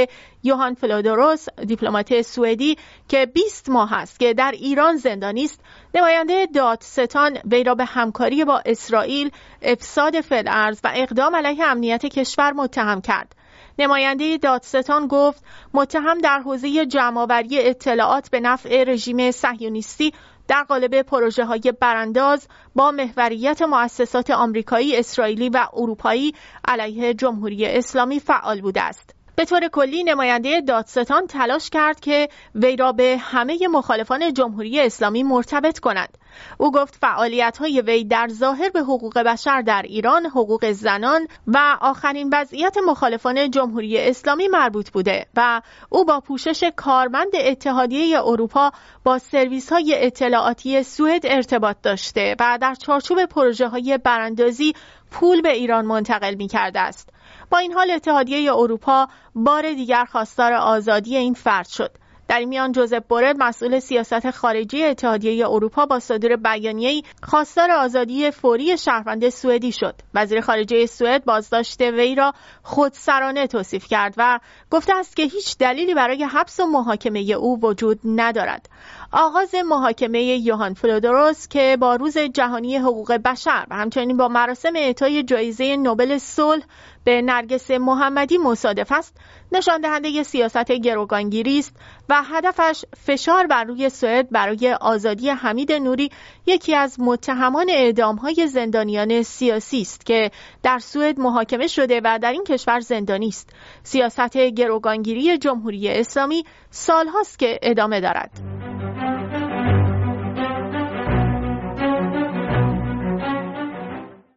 یوهان 0.42 0.74
فلودوروس 0.74 1.46
دیپلمات 1.66 2.22
سوئدی 2.22 2.76
که 3.08 3.26
20 3.26 3.68
ماه 3.68 3.94
است 3.94 4.20
که 4.20 4.34
در 4.34 4.50
ایران 4.50 4.96
زندانی 4.96 5.44
است 5.44 5.60
نماینده 5.94 6.46
دادستان 6.46 7.38
وی 7.50 7.64
را 7.64 7.74
به 7.74 7.84
همکاری 7.84 8.44
با 8.44 8.62
اسرائیل 8.66 9.30
افساد 9.62 10.20
فلعرز 10.20 10.80
و 10.84 10.92
اقدام 10.94 11.36
علیه 11.36 11.64
امنیت 11.64 12.06
کشور 12.06 12.52
متهم 12.52 13.00
کرد. 13.00 13.34
نماینده 13.78 14.38
دادستان 14.38 15.06
گفت 15.06 15.44
متهم 15.74 16.18
در 16.18 16.40
حوزه 16.40 16.86
جمعآوری 16.86 17.58
اطلاعات 17.58 18.30
به 18.30 18.40
نفع 18.40 18.84
رژیم 18.84 19.30
صهیونیستی 19.30 20.12
در 20.50 20.62
قالب 20.62 21.02
پروژه 21.02 21.44
های 21.44 21.72
برانداز 21.80 22.48
با 22.74 22.90
محوریت 22.90 23.62
مؤسسات 23.62 24.30
آمریکایی، 24.30 24.96
اسرائیلی 24.96 25.48
و 25.48 25.66
اروپایی 25.72 26.34
علیه 26.68 27.14
جمهوری 27.14 27.66
اسلامی 27.66 28.20
فعال 28.20 28.60
بوده 28.60 28.82
است. 28.82 29.19
به 29.40 29.46
طور 29.46 29.68
کلی 29.68 30.04
نماینده 30.04 30.60
دادستان 30.60 31.26
تلاش 31.26 31.70
کرد 31.70 32.00
که 32.00 32.28
وی 32.54 32.76
را 32.76 32.92
به 32.92 33.16
همه 33.20 33.68
مخالفان 33.68 34.32
جمهوری 34.32 34.80
اسلامی 34.80 35.22
مرتبط 35.22 35.78
کند. 35.78 36.18
او 36.58 36.72
گفت 36.72 36.94
فعالیت 37.00 37.56
های 37.56 37.80
وی 37.80 38.04
در 38.04 38.28
ظاهر 38.28 38.70
به 38.70 38.80
حقوق 38.80 39.18
بشر 39.18 39.62
در 39.62 39.82
ایران، 39.82 40.26
حقوق 40.26 40.72
زنان 40.72 41.26
و 41.46 41.78
آخرین 41.80 42.30
وضعیت 42.32 42.76
مخالفان 42.86 43.50
جمهوری 43.50 43.98
اسلامی 43.98 44.48
مربوط 44.48 44.90
بوده 44.90 45.26
و 45.36 45.62
او 45.88 46.04
با 46.04 46.20
پوشش 46.20 46.64
کارمند 46.76 47.32
اتحادیه 47.34 48.20
اروپا 48.20 48.70
با 49.04 49.18
سرویس 49.18 49.72
های 49.72 50.06
اطلاعاتی 50.06 50.82
سوئد 50.82 51.26
ارتباط 51.26 51.76
داشته 51.82 52.36
و 52.40 52.58
در 52.60 52.74
چارچوب 52.74 53.24
پروژه 53.24 53.68
های 53.68 53.98
براندازی 53.98 54.74
پول 55.10 55.42
به 55.42 55.52
ایران 55.52 55.84
منتقل 55.86 56.34
می 56.34 56.48
کرده 56.48 56.80
است. 56.80 57.08
با 57.50 57.58
این 57.58 57.72
حال 57.72 57.90
اتحادیه 57.90 58.52
اروپا 58.52 59.08
بار 59.34 59.72
دیگر 59.72 60.04
خواستار 60.04 60.52
آزادی 60.52 61.16
این 61.16 61.34
فرد 61.34 61.68
شد. 61.68 61.90
در 62.30 62.44
میان 62.44 62.72
جوزف 62.72 63.02
بورل 63.08 63.36
مسئول 63.38 63.78
سیاست 63.78 64.30
خارجی 64.30 64.84
اتحادیه 64.84 65.48
اروپا 65.48 65.86
با 65.86 66.00
صدور 66.00 66.36
بیانیه‌ای 66.36 67.02
خواستار 67.22 67.70
آزادی 67.70 68.30
فوری 68.30 68.78
شهروند 68.78 69.28
سوئدی 69.28 69.72
شد. 69.72 69.94
وزیر 70.14 70.40
خارجه 70.40 70.86
سوئد 70.86 71.24
بازداشت 71.24 71.80
وی 71.80 72.14
را 72.14 72.32
خودسرانه 72.62 73.46
توصیف 73.46 73.86
کرد 73.86 74.14
و 74.16 74.40
گفته 74.70 74.96
است 74.96 75.16
که 75.16 75.22
هیچ 75.22 75.58
دلیلی 75.58 75.94
برای 75.94 76.24
حبس 76.24 76.60
و 76.60 76.66
محاکمه 76.66 77.20
او 77.20 77.60
وجود 77.62 78.00
ندارد. 78.04 78.68
آغاز 79.12 79.54
محاکمه 79.54 80.22
یوهان 80.22 80.74
فلودروس 80.74 81.48
که 81.48 81.76
با 81.80 81.96
روز 81.96 82.18
جهانی 82.18 82.76
حقوق 82.76 83.12
بشر 83.12 83.66
و 83.70 83.76
همچنین 83.76 84.16
با 84.16 84.28
مراسم 84.28 84.72
اعطای 84.76 85.22
جایزه 85.22 85.76
نوبل 85.76 86.18
صلح 86.18 86.62
به 87.04 87.22
نرگس 87.22 87.70
محمدی 87.70 88.38
مصادف 88.38 88.92
است 88.92 89.16
نشان 89.52 89.80
دهنده 89.80 90.22
سیاست 90.22 90.72
گروگانگیری 90.72 91.58
است 91.58 91.76
و 92.08 92.22
هدفش 92.24 92.84
فشار 92.96 93.46
بر 93.46 93.64
روی 93.64 93.88
سوئد 93.88 94.30
برای 94.30 94.72
آزادی 94.80 95.30
حمید 95.30 95.72
نوری 95.72 96.10
یکی 96.46 96.74
از 96.74 97.00
متهمان 97.00 97.66
اعدام 97.70 98.16
های 98.16 98.46
زندانیان 98.46 99.22
سیاسی 99.22 99.80
است 99.80 100.06
که 100.06 100.30
در 100.62 100.78
سوئد 100.78 101.18
محاکمه 101.20 101.66
شده 101.66 102.00
و 102.04 102.18
در 102.22 102.32
این 102.32 102.44
کشور 102.44 102.80
زندانی 102.80 103.28
است. 103.28 103.50
سیاست 103.82 104.36
گروگانگیری 104.36 105.38
جمهوری 105.38 105.88
اسلامی 105.88 106.44
سالهاست 106.70 107.38
که 107.38 107.58
ادامه 107.62 108.00
دارد. 108.00 108.59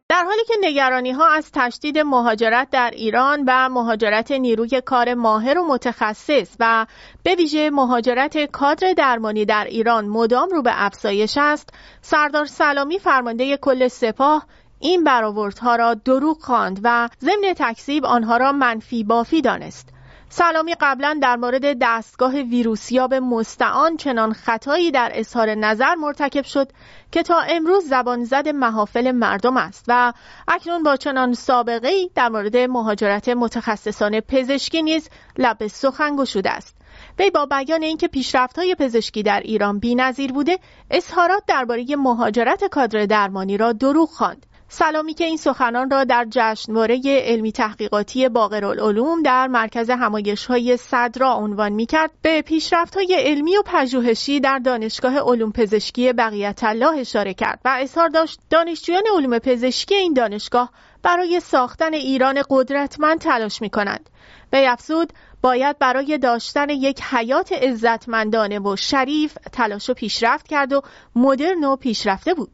در 0.08 0.24
حالی 0.24 0.44
که 0.46 0.54
نگرانی 0.60 1.10
ها 1.12 1.28
از 1.28 1.50
تشدید 1.52 1.98
مهاجرت 1.98 2.70
در 2.70 2.90
ایران 2.90 3.44
و 3.46 3.68
مهاجرت 3.68 4.32
نیروی 4.32 4.80
کار 4.80 5.14
ماهر 5.14 5.58
و 5.58 5.66
متخصص 5.66 6.56
و 6.60 6.86
به 7.22 7.34
ویژه 7.34 7.70
مهاجرت 7.70 8.44
کادر 8.44 8.92
درمانی 8.92 9.44
در 9.44 9.64
ایران 9.64 10.08
مدام 10.08 10.48
رو 10.48 10.62
به 10.62 10.70
افزایش 10.74 11.38
است 11.40 11.68
سردار 12.02 12.44
سلامی 12.44 12.98
فرمانده 12.98 13.56
کل 13.56 13.88
سپاه 13.88 14.46
این 14.80 15.04
برآوردها 15.04 15.76
را 15.76 15.94
دروغ 15.94 16.42
خواند 16.42 16.80
و 16.82 17.08
ضمن 17.20 17.54
تکذیب 17.56 18.04
آنها 18.04 18.36
را 18.36 18.52
منفی 18.52 19.04
بافی 19.04 19.42
دانست. 19.42 19.93
سلامی 20.36 20.74
قبلا 20.80 21.18
در 21.22 21.36
مورد 21.36 21.78
دستگاه 21.80 22.32
ویروسیاب 22.32 23.14
مستعان 23.14 23.96
چنان 23.96 24.32
خطایی 24.32 24.90
در 24.90 25.10
اظهار 25.14 25.54
نظر 25.54 25.94
مرتکب 25.94 26.44
شد 26.44 26.68
که 27.12 27.22
تا 27.22 27.40
امروز 27.40 27.84
زبان 27.84 28.24
زد 28.24 28.48
محافل 28.48 29.10
مردم 29.10 29.56
است 29.56 29.84
و 29.88 30.12
اکنون 30.48 30.82
با 30.82 30.96
چنان 30.96 31.34
سابقه 31.34 31.88
ای 31.88 32.10
در 32.14 32.28
مورد 32.28 32.56
مهاجرت 32.56 33.28
متخصصان 33.28 34.20
پزشکی 34.20 34.82
نیز 34.82 35.08
لب 35.38 35.66
سخن 35.66 36.16
گشوده 36.16 36.50
است. 36.50 36.76
وی 37.18 37.30
با 37.30 37.46
بیان 37.46 37.82
اینکه 37.82 38.08
های 38.56 38.74
پزشکی 38.74 39.22
در 39.22 39.40
ایران 39.40 39.78
بی‌نظیر 39.78 40.32
بوده 40.32 40.58
اظهارات 40.90 41.42
درباره 41.46 41.96
مهاجرت 41.96 42.64
کادر 42.64 43.06
درمانی 43.06 43.56
را 43.56 43.72
دروغ 43.72 44.08
خواند. 44.08 44.46
سلامی 44.74 45.14
که 45.14 45.24
این 45.24 45.36
سخنان 45.36 45.90
را 45.90 46.04
در 46.04 46.26
جشنواره 46.30 47.00
علمی 47.04 47.52
تحقیقاتی 47.52 48.28
باقرالعلوم 48.28 49.22
در 49.22 49.46
مرکز 49.46 49.90
همایش 49.90 50.46
های 50.46 50.76
صدرا 50.76 51.34
عنوان 51.34 51.72
می 51.72 51.86
کرد 51.86 52.10
به 52.22 52.42
پیشرفت 52.42 52.96
های 52.96 53.16
علمی 53.18 53.56
و 53.56 53.62
پژوهشی 53.66 54.40
در 54.40 54.58
دانشگاه 54.58 55.18
علوم 55.18 55.52
پزشکی 55.52 56.12
بقیت 56.12 56.64
الله 56.64 56.98
اشاره 56.98 57.34
کرد 57.34 57.60
و 57.64 57.76
اظهار 57.80 58.08
داشت 58.08 58.40
دانشجویان 58.50 59.02
علوم 59.16 59.38
پزشکی 59.38 59.94
این 59.94 60.12
دانشگاه 60.12 60.70
برای 61.02 61.40
ساختن 61.40 61.94
ایران 61.94 62.42
قدرتمند 62.50 63.20
تلاش 63.20 63.62
می 63.62 63.70
کنند. 63.70 64.10
به 64.50 64.72
افزود 64.72 65.12
باید 65.42 65.78
برای 65.78 66.18
داشتن 66.18 66.70
یک 66.70 67.02
حیات 67.02 67.52
عزتمندانه 67.52 68.58
و 68.58 68.76
شریف 68.76 69.34
تلاش 69.52 69.90
و 69.90 69.94
پیشرفت 69.94 70.48
کرد 70.48 70.72
و 70.72 70.82
مدرن 71.16 71.64
و 71.64 71.76
پیشرفته 71.76 72.34
بود. 72.34 72.50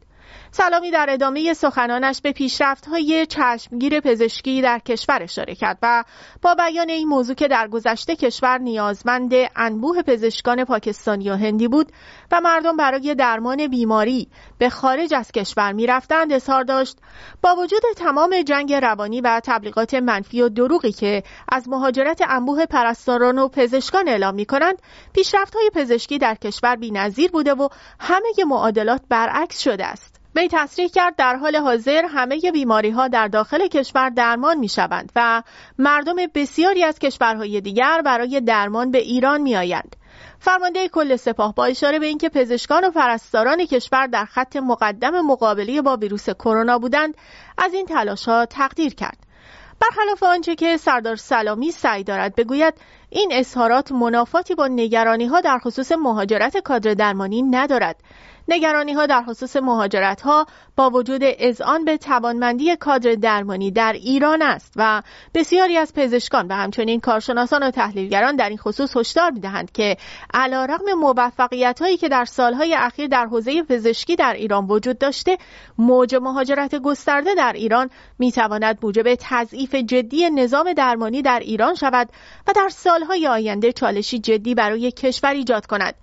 سلامی 0.53 0.91
در 0.91 1.05
ادامه 1.09 1.53
سخنانش 1.53 2.21
به 2.21 2.31
پیشرفت 2.31 2.87
های 2.87 3.25
چشمگیر 3.25 3.99
پزشکی 3.99 4.61
در 4.61 4.79
کشور 4.79 5.23
اشاره 5.23 5.55
کرد 5.55 5.77
و 5.81 6.03
با 6.41 6.55
بیان 6.55 6.89
این 6.89 7.07
موضوع 7.07 7.35
که 7.35 7.47
در 7.47 7.67
گذشته 7.67 8.15
کشور 8.15 8.57
نیازمند 8.57 9.33
انبوه 9.55 10.01
پزشکان 10.01 10.65
پاکستانی 10.65 11.29
و 11.29 11.35
هندی 11.35 11.67
بود 11.67 11.91
و 12.31 12.41
مردم 12.41 12.77
برای 12.77 13.15
درمان 13.15 13.67
بیماری 13.67 14.27
به 14.57 14.69
خارج 14.69 15.13
از 15.13 15.31
کشور 15.31 15.71
می 15.73 15.87
رفتند 15.87 16.33
اظهار 16.33 16.63
داشت 16.63 16.97
با 17.41 17.55
وجود 17.55 17.81
تمام 17.97 18.41
جنگ 18.41 18.73
روانی 18.73 19.21
و 19.21 19.41
تبلیغات 19.43 19.93
منفی 19.93 20.41
و 20.41 20.49
دروغی 20.49 20.91
که 20.91 21.23
از 21.49 21.69
مهاجرت 21.69 22.21
انبوه 22.27 22.65
پرستاران 22.65 23.39
و 23.39 23.47
پزشکان 23.47 24.07
اعلام 24.07 24.35
می 24.35 24.45
کنند 24.45 24.81
پیشرفت 25.13 25.55
های 25.55 25.69
پزشکی 25.73 26.17
در 26.17 26.35
کشور 26.35 26.77
نظیر 26.81 27.31
بوده 27.31 27.53
و 27.53 27.67
همه 27.99 28.45
معادلات 28.47 29.01
برعکس 29.09 29.59
شده 29.59 29.85
است. 29.85 30.10
وی 30.35 30.47
تصریح 30.51 30.87
کرد 30.87 31.15
در 31.15 31.35
حال 31.35 31.55
حاضر 31.55 32.05
همه 32.05 32.51
بیماری 32.53 32.89
ها 32.89 33.07
در 33.07 33.27
داخل 33.27 33.67
کشور 33.67 34.09
درمان 34.09 34.57
می 34.57 34.69
شوند 34.69 35.11
و 35.15 35.43
مردم 35.77 36.15
بسیاری 36.35 36.83
از 36.83 36.99
کشورهای 36.99 37.61
دیگر 37.61 38.01
برای 38.05 38.41
درمان 38.41 38.91
به 38.91 38.97
ایران 38.97 39.41
می 39.41 39.55
آیند. 39.55 39.95
فرمانده 40.39 40.87
کل 40.87 41.15
سپاه 41.15 41.55
با 41.55 41.65
اشاره 41.65 41.99
به 41.99 42.05
اینکه 42.05 42.29
پزشکان 42.29 42.83
و 42.83 42.91
پرستاران 42.91 43.65
کشور 43.65 44.07
در 44.07 44.25
خط 44.25 44.55
مقدم 44.55 45.21
مقابله 45.21 45.81
با 45.81 45.97
ویروس 45.97 46.29
کرونا 46.29 46.79
بودند 46.79 47.15
از 47.57 47.73
این 47.73 47.85
تلاش 47.85 48.27
ها 48.27 48.45
تقدیر 48.45 48.93
کرد 48.93 49.17
برخلاف 49.81 50.23
آنچه 50.23 50.55
که 50.55 50.77
سردار 50.77 51.15
سلامی 51.15 51.71
سعی 51.71 52.03
دارد 52.03 52.35
بگوید 52.35 52.73
این 53.09 53.29
اظهارات 53.33 53.91
منافاتی 53.91 54.55
با 54.55 54.67
نگرانی 54.67 55.25
ها 55.25 55.41
در 55.41 55.57
خصوص 55.57 55.91
مهاجرت 55.91 56.57
کادر 56.57 56.93
درمانی 56.93 57.41
ندارد 57.41 57.95
نگرانی 58.51 58.93
ها 58.93 59.05
در 59.05 59.23
خصوص 59.23 59.55
مهاجرت 59.55 60.21
ها 60.21 60.45
با 60.75 60.89
وجود 60.89 61.21
اذعان 61.23 61.85
به 61.85 61.97
توانمندی 61.97 62.75
کادر 62.75 63.15
درمانی 63.15 63.71
در 63.71 63.93
ایران 63.93 64.41
است 64.41 64.73
و 64.75 65.01
بسیاری 65.33 65.77
از 65.77 65.93
پزشکان 65.93 66.47
و 66.47 66.53
همچنین 66.53 66.99
کارشناسان 66.99 67.63
و 67.63 67.71
تحلیلگران 67.71 68.35
در 68.35 68.49
این 68.49 68.57
خصوص 68.57 68.97
هشدار 68.97 69.31
می‌دهند 69.31 69.71
که 69.71 69.97
علیرغم 70.33 70.93
موفقیت 70.97 71.81
هایی 71.81 71.97
که 71.97 72.09
در 72.09 72.25
سالهای 72.25 72.73
اخیر 72.73 73.07
در 73.07 73.25
حوزه 73.25 73.63
پزشکی 73.63 74.15
در 74.15 74.33
ایران 74.33 74.67
وجود 74.67 74.97
داشته 74.97 75.37
موج 75.77 76.15
مهاجرت 76.15 76.75
گسترده 76.75 77.35
در 77.35 77.53
ایران 77.53 77.89
می‌تواند 78.19 78.77
موجب 78.83 79.15
تضعیف 79.19 79.75
جدی 79.75 80.29
نظام 80.29 80.73
درمانی 80.73 81.21
در 81.21 81.39
ایران 81.39 81.75
شود 81.75 82.09
و 82.47 82.51
در 82.55 82.69
سالهای 82.69 83.27
آینده 83.27 83.71
چالشی 83.71 84.19
جدی 84.19 84.55
برای 84.55 84.91
کشور 84.91 85.33
ایجاد 85.33 85.65
کند. 85.65 85.95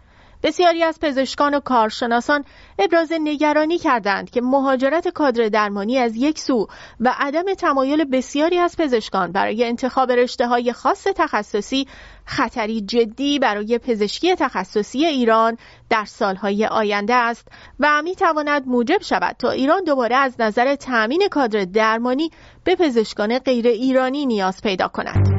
بسیاری 0.42 0.83
از 0.83 0.98
پزشکان 1.01 1.55
و 1.55 1.61
کارشناسان 1.61 2.44
ابراز 2.79 3.12
نگرانی 3.20 3.79
کردند 3.79 4.31
که 4.31 4.40
مهاجرت 4.40 5.09
کادر 5.09 5.48
درمانی 5.48 5.98
از 5.98 6.16
یک 6.16 6.38
سو 6.38 6.66
و 7.01 7.14
عدم 7.18 7.55
تمایل 7.55 8.05
بسیاری 8.05 8.59
از 8.59 8.77
پزشکان 8.77 9.33
برای 9.33 9.64
انتخاب 9.64 10.12
رشته 10.12 10.46
های 10.46 10.72
خاص 10.72 11.07
تخصصی 11.16 11.87
خطری 12.24 12.81
جدی 12.81 13.38
برای 13.38 13.79
پزشکی 13.79 14.35
تخصصی 14.35 15.07
ایران 15.07 15.57
در 15.90 16.05
سالهای 16.05 16.66
آینده 16.66 17.14
است 17.14 17.48
و 17.81 18.03
می 18.03 18.14
تواند 18.14 18.66
موجب 18.66 19.03
شود 19.03 19.37
تا 19.38 19.51
ایران 19.51 19.85
دوباره 19.85 20.16
از 20.16 20.35
نظر 20.38 20.74
تأمین 20.74 21.29
کادر 21.31 21.64
درمانی 21.64 22.31
به 22.64 22.77
پزشکان 22.77 23.38
غیر 23.38 23.66
ایرانی 23.66 24.27
نیاز 24.27 24.62
پیدا 24.62 24.88
کند. 24.88 25.38